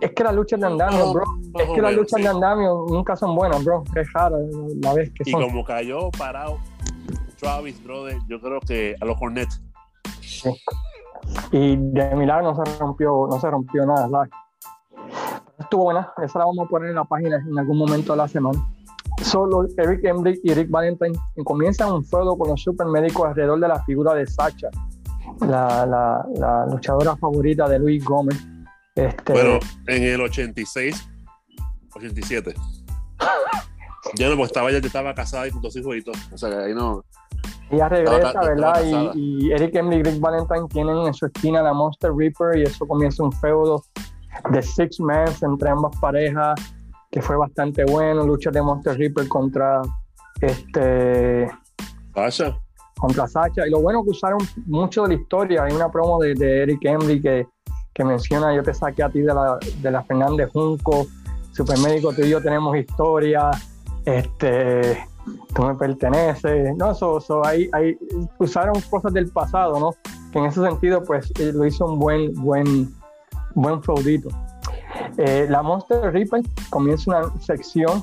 [0.00, 1.24] Es que las luchas de andamio, bro,
[1.58, 2.22] es que las luchas sí.
[2.22, 3.84] de andamio nunca son buenas, bro.
[3.94, 4.38] Es raro
[4.82, 5.42] la vez que Y son.
[5.42, 6.58] como cayó parado
[7.38, 9.62] Travis, brother, yo creo que a los Hornets.
[11.52, 14.30] Y de milagro no se rompió, no se rompió nada, ¿sabes?
[15.58, 18.28] Estuvo buena, esa la vamos a poner en la página en algún momento de la
[18.28, 18.58] semana.
[19.22, 21.12] Solo Eric Embry y Rick Valentine
[21.44, 24.68] comienzan un feudo con los supermédicos alrededor de la figura de Sacha,
[25.40, 28.36] la, la, la luchadora favorita de Luis Gómez.
[28.94, 31.08] Este, Bueno, en el 86,
[31.94, 32.54] 87.
[34.16, 36.14] Ya no, porque estaba, ya estaba casada y con dos hijos y todo.
[36.32, 37.04] O sea, ahí no.
[37.70, 38.82] ella regresa, ¿verdad?
[39.14, 42.62] Y, y Eric Embry y Rick Valentine tienen en su esquina la Monster Reaper y
[42.62, 43.84] eso comienza un feudo
[44.50, 46.58] de Six Men entre ambas parejas
[47.10, 48.24] que fue bastante bueno.
[48.24, 49.82] Lucha de Monster Reaper contra
[50.40, 51.50] este
[52.14, 52.58] Sasha.
[52.98, 53.66] contra Sacha.
[53.66, 55.64] Y lo bueno que usaron mucho de la historia.
[55.64, 57.48] Hay una promo de, de Eric Embry que,
[57.92, 61.06] que menciona: Yo te saqué a ti de la, de la Fernández Junco,
[61.52, 63.50] Supermédico, tú y yo tenemos historia.
[64.04, 65.04] Este,
[65.54, 66.76] tú me perteneces.
[66.76, 67.98] No, eso, eso, ahí, ahí
[68.38, 69.90] usaron cosas del pasado, ¿no?
[70.32, 72.94] Que en ese sentido, pues eh, lo hizo un buen, buen,
[73.54, 74.28] buen feudito.
[75.18, 78.02] Eh, la Monster Reaper comienza una sección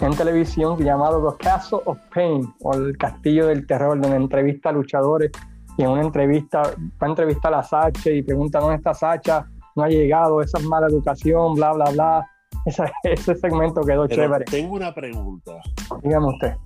[0.00, 4.72] en televisión llamado The Castle of Pain o el Castillo del Terror, donde entrevista a
[4.72, 5.30] luchadores
[5.76, 9.82] y en una entrevista va a entrevistar a Sacha y pregunta dónde está Sacha, no
[9.82, 12.30] ha llegado, esa es mala educación, bla, bla, bla.
[12.66, 14.44] Ese, ese segmento quedó Pero chévere.
[14.46, 15.52] tengo una pregunta.
[16.02, 16.56] Dígame usted.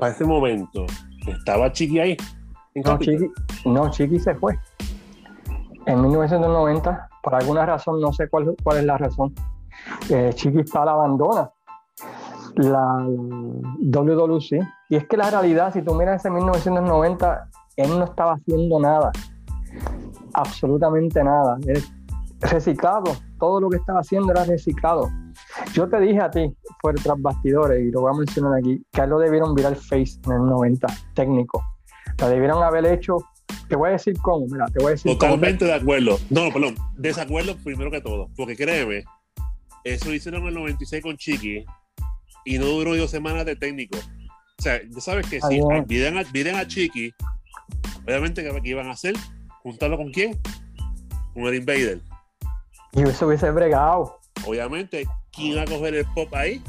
[0.00, 0.86] Para ese momento,
[1.28, 2.16] ¿estaba Chiqui ahí?
[2.74, 2.98] en No?
[2.98, 3.30] Chiqui,
[3.66, 4.58] no, Chiqui se fue.
[5.86, 9.34] En 1990, por alguna razón, no sé cuál, cuál es la razón,
[10.10, 11.50] eh, Chiqui está la abandona
[12.56, 13.04] la
[13.80, 14.60] WWC.
[14.88, 19.10] Y es que la realidad, si tú miras ese 1990, él no estaba haciendo nada.
[20.34, 21.58] Absolutamente nada.
[21.66, 21.82] Él-
[22.40, 23.04] reciclado.
[23.38, 25.08] Todo lo que estaba haciendo era reciclado.
[25.72, 29.00] Yo te dije a ti, fuera tras bastidores, y lo voy a mencionar aquí, que
[29.00, 31.62] a él lo debieron virar face en el 90, técnico.
[32.20, 33.16] Lo debieron haber hecho.
[33.68, 35.18] Te voy a decir cómo, mira, te voy a decir cómo.
[35.18, 36.18] Totalmente de acuerdo.
[36.30, 38.28] No, perdón, desacuerdo primero que todo.
[38.36, 39.04] Porque créeme,
[39.84, 41.64] eso lo hicieron en el 96 con Chiqui
[42.44, 43.98] y no duró dos semanas de técnico.
[44.58, 46.16] O sea, ya sabes que si piden
[46.56, 47.12] a, a Chiqui,
[48.06, 49.14] obviamente, ¿qué, iban a hacer?
[49.62, 50.38] ¿Juntarlo con quién?
[51.32, 52.00] Con el Invader.
[52.92, 54.20] Y eso hubiese bregado.
[54.46, 56.62] Obviamente, ¿quién va a coger el pop ahí?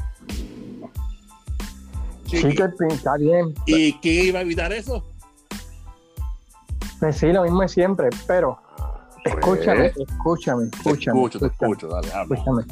[2.26, 2.48] Chiqui.
[2.56, 3.54] pin- está bien.
[3.66, 5.04] ¿Y quién iba a evitar eso?
[7.00, 8.58] Pues sí, lo mismo es siempre, pero
[9.24, 11.18] escúchame, Pues, escúchame, Te escúchame.
[11.18, 12.36] escucho, te escúchame, escucho, dale, habla.
[12.36, 12.64] escúchame.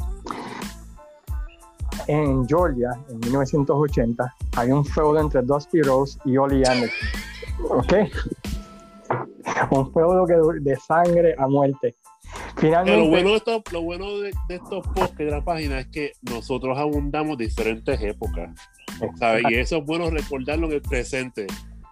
[2.07, 7.09] En Georgia, en 1980, hay un feudo entre Dusty Rose y Oli Anderson.
[7.71, 7.93] ¿Ok?
[9.71, 11.95] Un feudo que, de sangre a muerte.
[12.57, 15.81] Pero Finalmente, lo bueno, de estos, lo bueno de, de estos posts de la página
[15.81, 18.51] es que nosotros abundamos diferentes épocas.
[19.19, 19.45] ¿sabes?
[19.51, 21.47] Y eso es bueno recordarlo en el presente.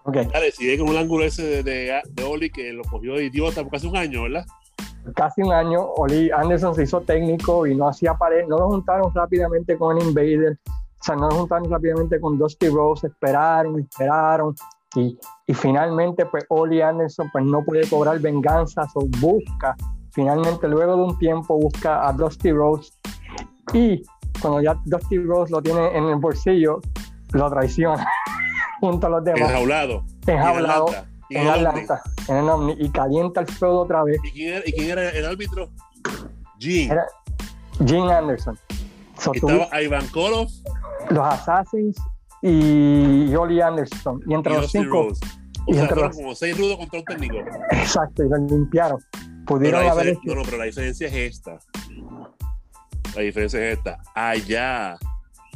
[0.04, 3.24] Ok, Dale, sigue con un ángulo ese de, de, de Oli que lo cogió de
[3.24, 4.44] idiota porque hace un año, ¿verdad?
[5.14, 9.12] casi un año, Oli Anderson se hizo técnico y no hacía pared, no lo juntaron
[9.14, 14.54] rápidamente con el Invader, o sea, no lo juntaron rápidamente con Dusty Rose, esperaron, esperaron,
[14.94, 19.76] y, y finalmente pues Oli Anderson pues no puede cobrar venganza, o busca,
[20.12, 22.92] finalmente luego de un tiempo busca a Dusty Rose
[23.72, 24.02] y
[24.40, 26.80] cuando ya Dusty Rose lo tiene en el bolsillo,
[27.32, 28.06] lo traiciona
[28.82, 30.04] junto a los demás, Enjaulado.
[30.26, 30.86] enjaulado
[31.28, 31.46] Y en.
[31.46, 34.18] Atlanta, en y calienta el feudo otra vez.
[34.24, 35.70] ¿Y quién era, y quién era el árbitro?
[36.58, 36.92] Gene.
[36.92, 37.06] Era-
[37.86, 38.58] Gene Anderson.
[39.18, 40.50] So, Y tú- estaba Ivan Koloff
[41.10, 41.96] los Assassins
[42.42, 44.20] y Oli Anderson.
[44.26, 45.20] Y y entre los Dusty cinco, Rose.
[45.68, 47.36] y sea, entre fueron los- como seis rudos contra un técnico.
[47.70, 48.98] exacto, y lo limpiaron.
[49.12, 51.58] Pero Pudieron la, haber no, no, pero la diferencia es esta.
[53.14, 53.98] La diferencia es esta.
[54.14, 54.96] Allá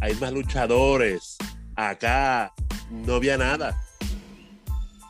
[0.01, 1.37] hay más luchadores.
[1.77, 2.53] Acá
[2.91, 3.77] no había nada.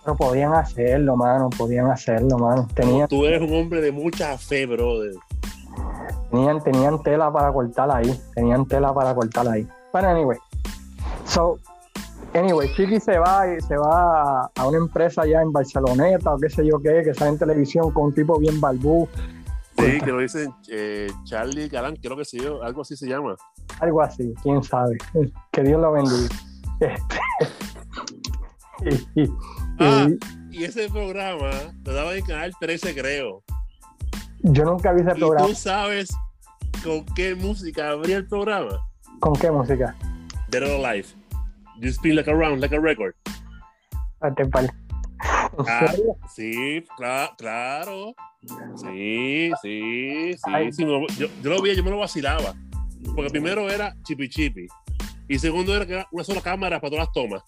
[0.05, 1.51] Pero podían hacerlo, mano.
[1.51, 2.69] Podían hacerlo, mano.
[2.75, 5.13] Tenían, Tú eres un hombre de mucha fe, brother.
[6.31, 8.21] tenían, tenían tela para cortar ahí.
[8.35, 9.67] Tenían tela para cortar ahí.
[9.93, 10.39] Pero anyway.
[11.25, 11.59] So,
[12.35, 16.51] anyway, Chiqui se va y se va a, una empresa allá en Barceloneta o qué
[16.51, 19.09] sé yo qué, que sale en televisión con un tipo bien balbú,
[19.79, 23.37] Sí, que lo dicen eh, Charlie Galán, creo que sí, algo así se llama.
[23.81, 24.97] algo así, quién sabe.
[25.53, 26.35] Que Dios lo bendiga.
[26.81, 27.09] Este,
[29.23, 29.29] y-
[29.79, 30.09] Ah.
[30.51, 31.51] y Y ese programa
[31.85, 33.43] lo daba en Canal 13, creo.
[34.43, 35.47] yo nunca vi ese Y programa.
[35.49, 36.09] tú sabes
[36.83, 38.79] con qué música abría el programa.
[39.21, 39.95] ¿Con qué música?
[40.49, 41.09] Dead or Alive.
[41.81, 43.15] You spin like a round, like a record.
[44.15, 44.71] Espérate, pal.
[45.59, 46.17] ¿En Ah, serio?
[46.35, 48.15] sí, cla- claro.
[48.77, 50.73] Sí, sí, sí.
[50.73, 52.55] Sí, yo lo vi, yo me lo vacilaba.
[53.15, 54.67] Porque primero era chipi chipi.
[55.29, 57.43] Y segundo era que era una sola cámara para todas las tomas.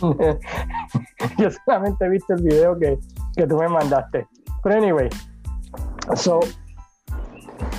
[1.38, 2.98] Yo solamente he visto el video que,
[3.36, 4.26] que tú me mandaste.
[4.62, 5.08] Pero anyway,
[6.14, 6.40] so,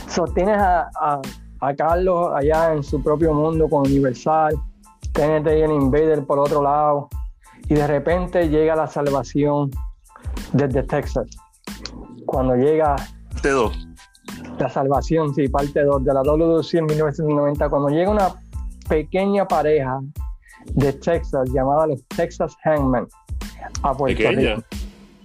[0.07, 1.22] so tienes a, a,
[1.61, 4.55] a Carlos allá en su propio mundo con Universal,
[5.13, 7.09] TNT y el Invader por otro lado,
[7.68, 9.72] y de repente llega la salvación
[10.53, 11.28] desde Texas.
[12.26, 12.95] Cuando llega
[13.41, 13.88] Te dos.
[14.60, 18.36] La salvación, sí, parte 2 de la WWC en 1990, cuando llega una
[18.88, 19.99] pequeña pareja
[20.74, 23.08] de Texas llamada los Texas Hangman
[23.82, 24.56] a Puerto Pequeña.
[24.56, 24.68] Rico.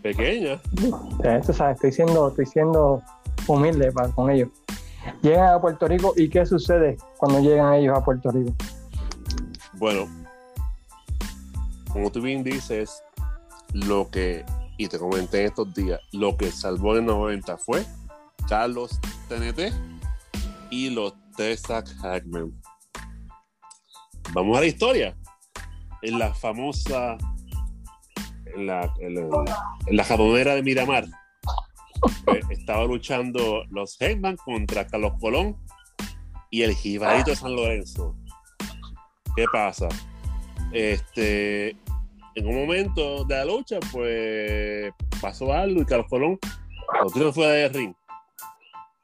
[0.03, 0.61] Pequeña.
[1.43, 3.03] Sabes, estoy siendo, estoy siendo
[3.47, 4.49] humilde para, con ellos.
[5.23, 8.53] Llegan a Puerto Rico y ¿qué sucede cuando llegan ellos a Puerto Rico?
[9.75, 10.07] Bueno,
[11.93, 13.03] como tú bien dices,
[13.73, 14.45] lo que,
[14.77, 17.85] y te comenté en estos días, lo que salvó en el 90 fue
[18.49, 18.99] Carlos
[19.31, 19.73] TNT
[20.71, 22.53] y los Texas Hackman.
[24.33, 25.17] Vamos a la historia.
[26.03, 27.17] En la famosa,
[28.57, 28.93] en la,
[29.89, 31.05] la, jabonera de Miramar,
[32.25, 35.57] pues, estaba luchando los Hackman contra Carlos Colón
[36.51, 38.17] y el jibarito de San Lorenzo.
[39.37, 39.87] ¿Qué pasa?
[40.73, 41.71] Este,
[42.35, 46.39] en un momento de la lucha, pues pasó algo y Carlos Colón,
[47.05, 47.95] lo tiro fuera ring.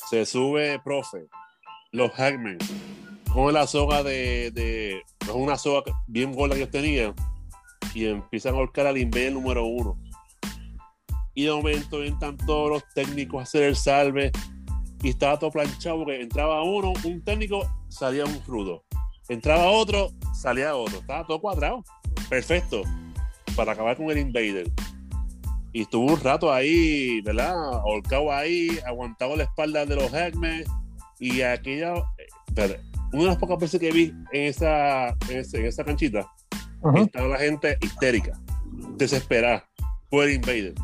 [0.08, 1.26] Se sube, profe,
[1.92, 2.58] los Hackmen,
[3.32, 5.02] con la soga de, de
[5.32, 7.14] una soga bien gorda que ellos tenían,
[7.94, 9.98] y empiezan a ahorcar al Invader número uno.
[11.34, 14.30] Y de momento entran todos los técnicos a hacer el salve,
[15.02, 18.84] y estaba todo planchado porque entraba uno, un técnico, salía un rudo.
[19.28, 20.98] Entraba otro, salía otro.
[20.98, 21.84] Estaba todo cuadrado.
[22.28, 22.82] Perfecto.
[23.54, 24.70] Para acabar con el Invader.
[25.72, 27.54] Y estuvo un rato ahí, ¿verdad?
[27.54, 30.64] Ahorcado ahí, aguantado la espalda de los Hackmen.
[31.18, 31.94] Y aquella.
[32.18, 32.80] eh,
[33.12, 36.26] una de las pocas veces que vi en esa, en esa, en esa canchita,
[36.82, 36.98] Ujú.
[37.04, 38.32] estaba la gente histérica,
[38.96, 39.64] desesperada
[40.10, 40.74] por el Invader.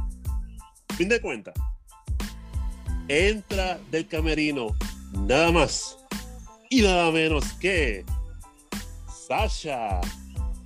[0.97, 1.55] Fin de cuentas,
[3.09, 4.69] entra del camerino
[5.27, 5.99] nada más
[6.71, 8.05] y nada menos que
[9.29, 10.01] Sasha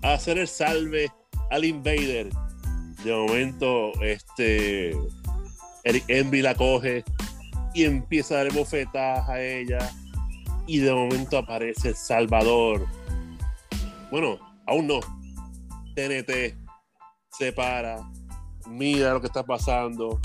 [0.02, 1.10] a hacer el salve
[1.50, 2.28] al Invader.
[3.06, 4.90] De momento, este
[5.84, 7.04] Eric Embry la coge
[7.72, 9.78] y empieza a dar bofetadas a ella.
[10.66, 12.84] Y de momento aparece el Salvador.
[14.10, 14.98] Bueno, aún no.
[15.94, 16.56] TNT
[17.30, 18.10] se para,
[18.68, 20.18] mira lo que está pasando.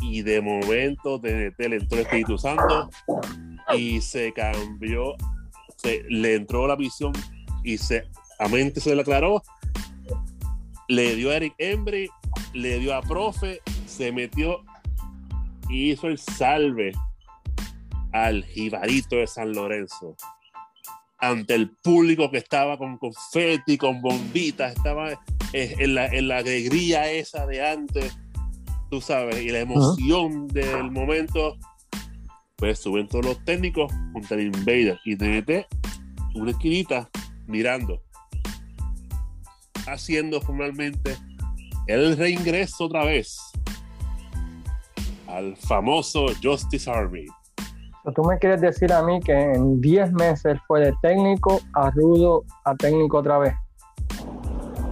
[0.00, 2.90] Y de momento TNT le entró el Espíritu Santo
[3.76, 5.16] y se cambió,
[5.78, 7.12] se, le entró la visión
[7.64, 8.04] y se,
[8.38, 9.42] a mente se le aclaró.
[10.88, 12.08] Le dio a Eric Embry,
[12.52, 14.62] le dio a Profe, se metió
[15.68, 16.92] y hizo el salve
[18.12, 20.16] al jibarito de San Lorenzo.
[21.18, 25.18] Ante el público que estaba con confeti, con bombitas, estaba
[25.52, 28.16] en la, en la alegría esa de antes,
[28.90, 31.56] tú sabes, y la emoción del momento,
[32.56, 35.66] pues suben todos los técnicos contra el Invader y TNT
[36.34, 37.08] una esquinita
[37.46, 38.02] mirando,
[39.86, 41.16] haciendo formalmente
[41.86, 43.38] el reingreso otra vez
[45.28, 47.26] al famoso Justice Army.
[48.14, 52.44] Tú me quieres decir a mí que en 10 meses fue de técnico a rudo
[52.64, 53.54] a técnico otra vez.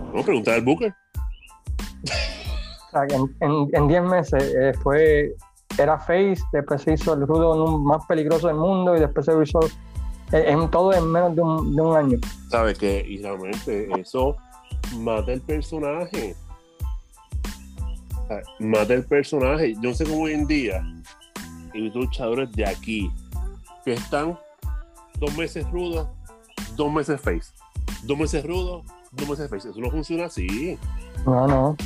[0.07, 0.95] Vamos a preguntar al Booker.
[2.05, 5.35] O sea, que en- en en 10 meses eh, fue,
[5.79, 9.61] era face, después se hizo el rudo más peligroso del mundo y después se hizo
[10.33, 12.19] eh, en todo en menos de un, de un año.
[12.51, 13.05] ¿Sabes qué?
[13.07, 14.37] Y realmente eso
[14.97, 16.35] mata el personaje.
[18.29, 19.75] Sea, Mata el personaje.
[19.75, 20.83] Yo no sé cómo hoy en día
[21.75, 23.11] hay luchadores de aquí
[23.85, 24.39] que están
[25.19, 26.07] dos meses rudos,
[26.77, 27.51] dos meses face.
[28.05, 29.69] Dos meses rudos, dos meses face.
[29.71, 30.79] Eso no funciona así.
[31.27, 31.77] No, no.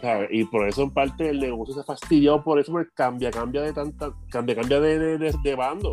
[0.00, 0.28] ¿sabes?
[0.32, 3.72] Y por eso en parte el negocio se fastidió por eso, porque cambia, cambia de
[3.72, 5.92] tanta, cambia, cambia de, de, de- de bando.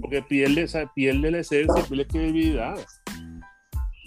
[0.00, 2.76] Porque pierde, o sea, pierde la esencia, pierde credibilidad.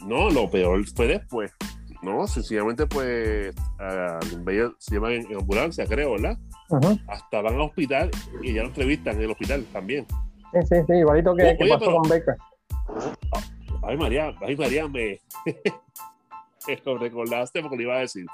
[0.05, 1.51] No, lo peor fue después.
[2.01, 4.19] No, sencillamente, pues, a
[4.77, 6.37] se llevan en, ambulancia, creo, ¿verdad?
[7.07, 8.09] Hasta van al hospital
[8.41, 10.05] y ya lo entrevistan en el hospital también.
[10.53, 12.37] Sí, sí, sí, igualito que, Oye, que pasó pero- con Baker.
[13.83, 15.19] Ay, María, ay, María, me,
[16.85, 18.25] lo recordaste porque le iba a decir.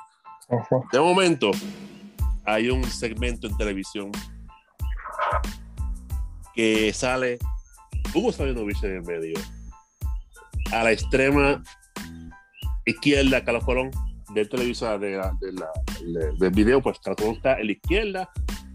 [0.92, 1.52] De momento,
[2.46, 4.12] hay un segmento en televisión
[6.54, 7.40] que sale
[8.14, 9.34] Hugo Sabinovich en el medio.
[10.72, 11.64] A la extrema
[12.86, 13.92] izquierda, Carlos Colón,
[14.34, 18.30] del televisor, del video, pues Carlos Colón está en la izquierda,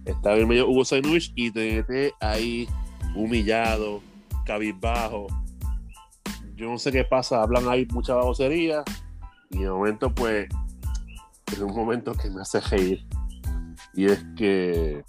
[0.05, 2.68] está en el medio Hugo Sabinovich y TNT ahí
[3.14, 4.01] humillado,
[4.47, 5.26] cabizbajo.
[6.55, 8.82] Yo no sé qué pasa, hablan ahí mucha babosería
[9.51, 10.49] y de momento, pues,
[11.57, 13.05] en un momento que me hace reír.
[13.95, 15.03] Y es que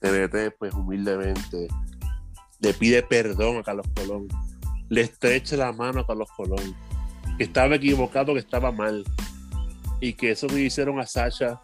[0.00, 1.68] TNT, pues humildemente,
[2.60, 4.28] le pide perdón a Carlos Colón.
[4.88, 6.76] Le estrecha la mano a Carlos Colón.
[7.38, 9.04] Que estaba equivocado, que estaba mal.
[10.00, 11.60] Y que eso que hicieron a Sasha,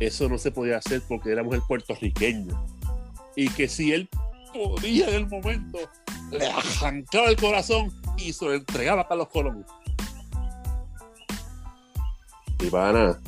[0.00, 2.54] eso no se podía hacer porque era mujer puertorriqueña.
[3.36, 4.08] Y que si él
[4.52, 5.78] podía en el momento,
[6.30, 9.64] le arrancaba el corazón y se lo entregaba a Carlos Colón.
[12.60, 13.18] Y pana.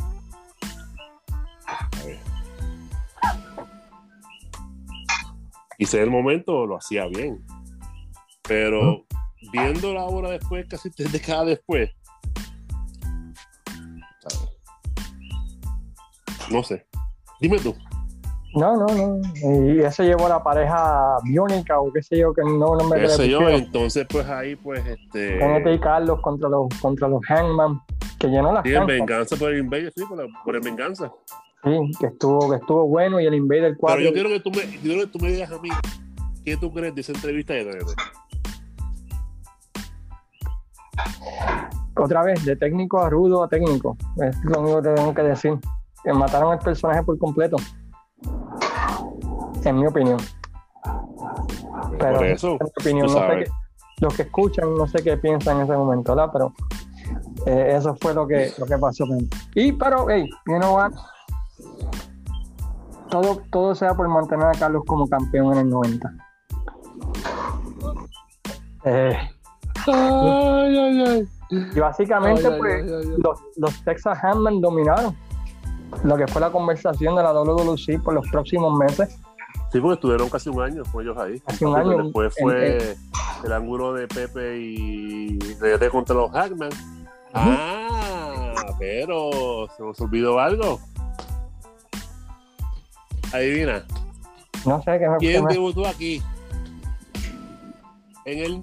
[1.67, 2.19] A ver.
[5.79, 7.45] Y si en el momento lo hacía bien.
[8.43, 9.07] Pero
[9.53, 11.91] viendo la hora después, casi tres décadas después.
[16.51, 16.87] No sé.
[17.41, 17.75] Dime tú.
[18.55, 19.21] No, no, no.
[19.75, 23.07] Y eso llevó a la pareja biónica o qué sé yo, que no nombre que
[23.07, 25.39] Qué sé yo, entonces pues ahí pues este.
[25.39, 27.81] TNT y Carlos contra los, contra los Hangman,
[28.19, 31.11] que llenó las Sí, en venganza por el Invader, sí, por, la- por el venganza.
[31.65, 33.97] Sí, que estuvo, que estuvo bueno y el Invader 4.
[33.99, 35.71] Pero yo quiero que tú me, yo quiero que tú me digas a mí
[36.45, 37.91] ¿qué tú crees de esa entrevista de TNT?
[41.97, 43.97] Otra vez, de técnico a rudo a técnico.
[44.21, 45.59] Es lo único que tengo que decir.
[46.03, 47.57] Que mataron al personaje por completo.
[49.65, 50.19] En mi opinión.
[51.99, 53.51] Pero Por eso, en mi opinión, no sé qué-
[54.01, 56.31] los que escuchan, no sé qué piensan en ese momento, ¿verdad?
[56.33, 56.53] Pero
[57.47, 59.05] eh, eso fue lo que, lo que pasó.
[59.55, 60.93] Y, pero, hey, you know what?
[63.09, 66.13] Todo, todo sea por mantener a Carlos como campeón en el 90.
[68.85, 69.17] Eh,
[70.65, 71.29] Ay, ay, ay.
[71.75, 73.15] y básicamente, pues, ay, ay, ay.
[73.23, 75.17] los, los Texas Handmen dominaron
[76.03, 79.19] lo que fue la conversación de la WWC por los próximos meses.
[79.73, 81.41] Sí, porque estuvieron casi un año con ellos ahí.
[81.41, 82.03] Casi un Sí, año.
[82.05, 82.97] Después En- fue
[83.45, 86.71] el ángulo de Pepe y de contra los Hackman.
[87.35, 90.79] Ah, pero se nos olvidó algo.
[93.33, 93.85] Adivina,
[94.65, 96.23] No sé qué me, ¿quién debutó aquí?
[98.25, 98.63] En el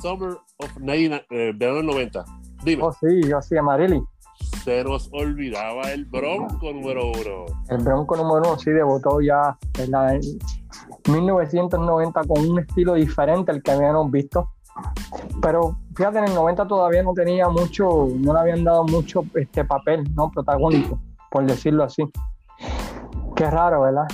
[0.00, 2.24] Summer of 90, eh, verano del 90.
[2.64, 4.02] Dime, Oh, sí, yo sí, Amarili.
[4.64, 7.46] se nos olvidaba el Bronco número uno.
[7.68, 10.20] El Bronco número uno sí debutó ya en, la, en
[11.08, 14.50] 1990 con un estilo diferente al que habíamos visto.
[15.42, 19.64] Pero fíjate, en el 90 todavía no tenía mucho, no le habían dado mucho este
[19.64, 20.30] papel, ¿no?
[20.30, 20.98] Protagónico,
[21.30, 22.04] por decirlo así.
[23.36, 24.04] Qué raro, ¿verdad?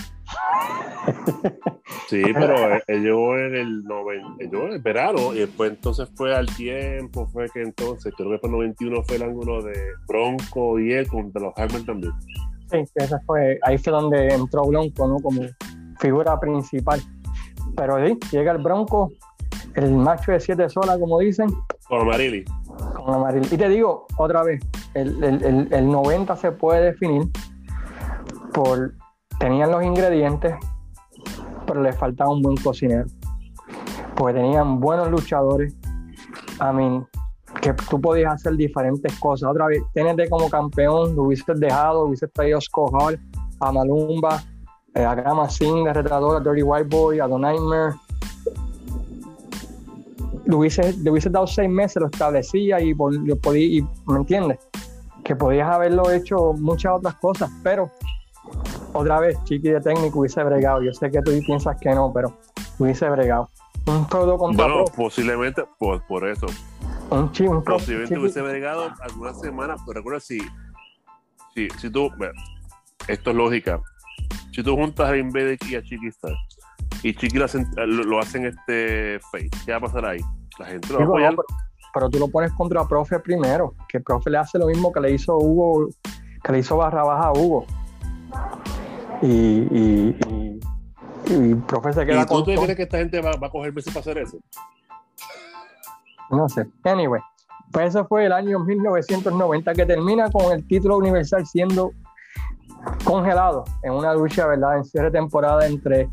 [2.09, 5.71] Sí, pero él, él llegó en el 90, él llegó en el verano y después
[5.73, 9.63] entonces fue al tiempo, fue que entonces, creo que fue el 91 fue el ángulo
[9.63, 9.77] de
[10.07, 12.13] Bronco y él contra los Hackman también.
[12.71, 15.17] Sí, esa fue, ahí fue donde entró Bronco, ¿no?
[15.19, 15.43] Como
[15.99, 17.01] figura principal.
[17.77, 19.11] Pero sí, llega el Bronco,
[19.75, 21.49] el macho de siete solas, como dicen,
[21.89, 22.45] Con Amarili.
[22.95, 23.49] con amarillo.
[23.53, 24.61] Y te digo otra vez,
[24.95, 27.23] el, el, el, el 90 se puede definir
[28.53, 28.93] por
[29.39, 30.55] tenían los ingredientes,
[31.67, 33.07] pero le faltaba un buen cocinero.
[34.17, 35.75] Porque tenían buenos luchadores.
[36.61, 37.07] I mean,
[37.61, 39.51] que tú podías hacer diferentes cosas.
[39.51, 43.21] Otra vez, TNT como campeón, lo hubieses dejado, lo hubieses traído a Hall,
[43.61, 44.43] a Malumba,
[44.95, 47.95] eh, a Grama Singh de a Dirty White Boy, a The Nightmare.
[50.47, 54.59] Le hubiese, le hubiese dado seis meses, lo establecía y, lo y ¿me entiendes?
[55.25, 57.91] Que podías haberlo hecho muchas otras cosas, pero
[58.97, 60.83] otra vez, Chiqui de técnico hubiese bregado.
[60.83, 62.33] Yo sé que tú piensas que no, pero
[62.79, 63.51] hubiese bregado.
[63.87, 66.47] Un todo contra Bueno, pro, posiblemente por, por eso.
[67.11, 70.39] un chi, un pro, Posiblemente Chiqui- hubiese bregado algunas semanas, pero recuerda si,
[71.55, 72.35] si, si tú, bueno,
[73.09, 73.81] esto es lógica.
[74.53, 76.33] Si tú juntas a Invader y a Chiqui Star
[77.03, 80.21] y Chiqui lo hacen, lo, lo hacen este face, ¿qué va a pasar ahí?
[80.59, 81.35] La gente lo va a apoyar.
[81.35, 81.59] no, pero,
[81.95, 85.13] pero tú lo pones contra Profe primero, que Profe le hace lo mismo que le
[85.13, 85.89] hizo Hugo,
[86.43, 87.67] que le hizo Barra Baja a Hugo.
[89.23, 90.61] Y, y, y,
[91.33, 92.65] y Profe se queda ¿Y tú te todo.
[92.65, 94.39] crees que esta gente va, va a coger meses para hacer eso?
[96.31, 96.67] No sé.
[96.85, 97.21] Anyway,
[97.73, 101.93] pues eso fue el año 1990 que termina con el título universal siendo
[103.05, 104.79] congelado en una lucha, ¿verdad?
[104.79, 106.09] En cierre temporada entre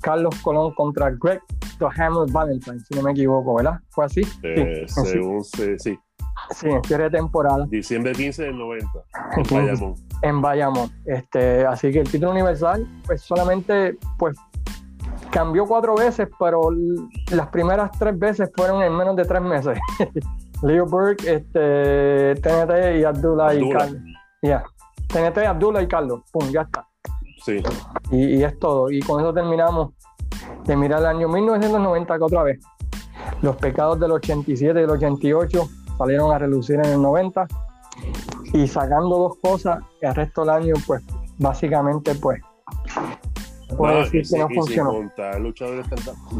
[0.00, 1.40] Carlos Colón contra Greg
[1.78, 3.80] The Hammer Valentine, si no me equivoco, ¿verdad?
[3.90, 4.22] ¿Fue así?
[4.42, 5.98] Eh, sí, según se- sí,
[6.50, 8.88] sí, en cierre temporada diciembre 15 del 90.
[9.36, 9.94] en Bayamón.
[10.22, 10.90] En Bayamón.
[11.04, 14.36] Este, así que el título universal, pues solamente, pues
[15.30, 16.70] cambió cuatro veces, pero
[17.30, 19.78] las primeras tres veces fueron en menos de tres meses.
[20.62, 23.70] Leo Burke, este, TNT y Abdullah y.
[23.70, 24.02] Carlos.
[24.42, 24.64] Ya.
[25.08, 26.20] TNT, Abdullah y Carlos.
[26.32, 26.86] Pum, ya está.
[27.44, 27.62] Sí.
[28.10, 28.90] Y, y es todo.
[28.90, 29.92] Y con eso terminamos
[30.64, 32.58] de mirar el año 1990 que otra vez.
[33.42, 37.46] Los pecados del 87 y del 88 salieron a relucir en el 90
[38.52, 41.02] y sacando dos cosas, el resto del año, pues
[41.38, 42.40] básicamente, pues,
[43.76, 44.92] puedo No, decir que no sin funcionó.
[44.92, 45.86] contar luchadores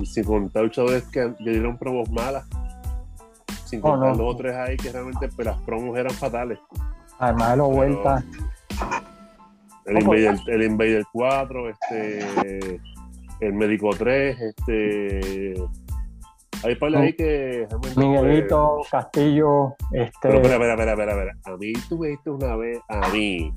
[0.05, 2.45] sin contar luchadores que dieron promos malas.
[3.65, 4.17] Sin Oh, contar no.
[4.17, 6.59] dos o tres ahí que realmente pues, las promos eran fatales.
[7.19, 8.25] Además de los vueltas,
[9.87, 12.81] El, No, pues, Invader, el Invader 4, este,
[13.41, 15.55] el Médico 3, este.
[16.65, 17.67] Hay par ahí que.
[17.97, 21.55] Miguelito, Castillo, este, Pero espera, espera, espera, espera, espera.
[21.55, 23.53] A mí tú me diste una vez, a mí,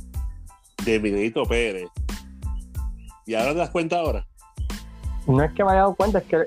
[0.86, 1.88] de Miguelito Pérez.
[3.26, 4.26] Y ahora te das cuenta ahora.
[5.28, 6.46] no es que me haya dado cuenta, es que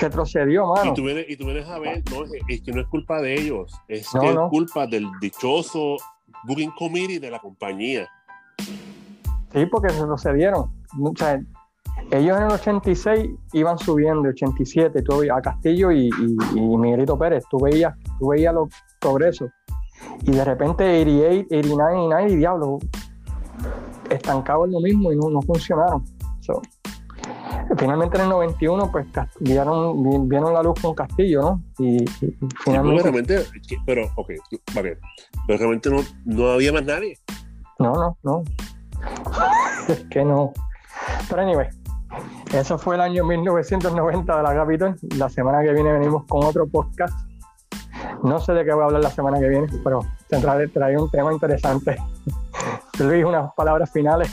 [0.00, 0.94] retrocedió, Y mano.
[0.94, 3.34] tú, vienes, y tú vienes a ver, no, es, es que no es culpa de
[3.34, 4.44] ellos, es No, que no.
[4.46, 5.96] es culpa del dichoso
[6.44, 8.08] Booking Committee de la compañía.
[9.52, 10.70] Sí, porque retrocedieron.
[11.00, 11.40] O sea,
[12.18, 17.18] ellos en el 86 iban subiendo, 87, tú veías a Castillo y, y, y Miguelito
[17.18, 18.68] Pérez, tú veías, tú veías los
[19.00, 19.50] progresos.
[20.22, 22.78] Y de repente 88, 89, 89, y diablo,
[24.10, 26.04] estancados en lo mismo y no, no funcionaron.
[26.40, 26.60] So,
[27.78, 29.06] finalmente en el 91 pues
[29.40, 31.62] vieron, vieron la luz con Castillo, ¿no?
[31.78, 32.04] Y,
[32.64, 33.02] finalmente...
[33.02, 33.44] realmente,
[33.86, 34.32] pero, ok,
[34.74, 34.98] vale,
[35.46, 37.18] pero realmente no, no había más nadie.
[37.78, 38.42] No, no, no.
[39.88, 40.52] es que no.
[41.28, 41.68] Pero anyway,
[42.52, 44.96] eso fue el año 1990 de la Capitol.
[45.16, 47.14] La semana que viene venimos con otro podcast.
[48.22, 51.10] No sé de qué voy a hablar la semana que viene, pero trae, trae un
[51.10, 51.96] tema interesante.
[52.98, 54.30] Luis, unas palabras finales.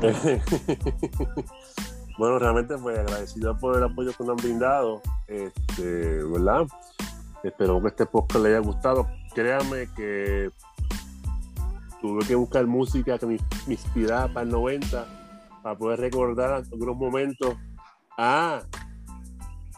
[2.18, 6.66] bueno, realmente pues agradecido por el apoyo que nos han brindado, este, ¿verdad?
[7.42, 9.06] Espero que este podcast le haya gustado.
[9.34, 10.50] Créanme que
[12.00, 15.06] tuve que buscar música que me, inspirara para el 90,
[15.66, 17.56] para poder recordar algunos momentos.
[18.16, 18.62] Ah,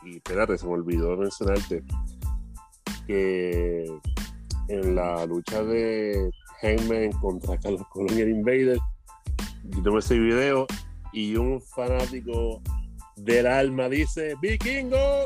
[0.04, 1.82] y espérate, se me olvidó mencionarte
[3.06, 3.90] que
[4.68, 6.30] en la lucha de
[6.60, 8.78] Heyman contra Carlos Colón y Invader,
[9.82, 10.66] tuve ese video
[11.14, 12.60] y un fanático
[13.16, 15.24] del alma dice ¡Vikingo!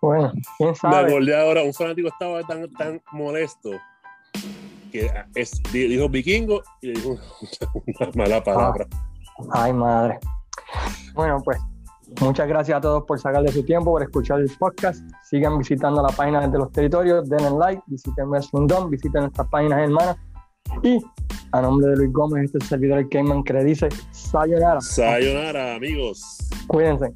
[0.00, 1.10] Bueno, quién sabe.
[1.10, 3.70] Acordé ahora, un fanático estaba tan, tan molesto
[4.90, 7.18] que es, dijo vikingo y dijo
[7.72, 8.86] una mala palabra.
[9.52, 10.18] Ah, ay, madre.
[11.14, 11.58] Bueno, pues
[12.20, 15.02] muchas gracias a todos por sacarle su tiempo, por escuchar el podcast.
[15.24, 20.16] Sigan visitando la página de los territorios, denle like, visiten Wrestling visiten nuestras páginas hermanas.
[20.82, 21.00] Y
[21.52, 24.80] a nombre de Luis Gómez, este servidor el Cayman que le dice Sayonara.
[24.80, 26.48] Sayonara, amigos.
[26.66, 27.12] Cuídense.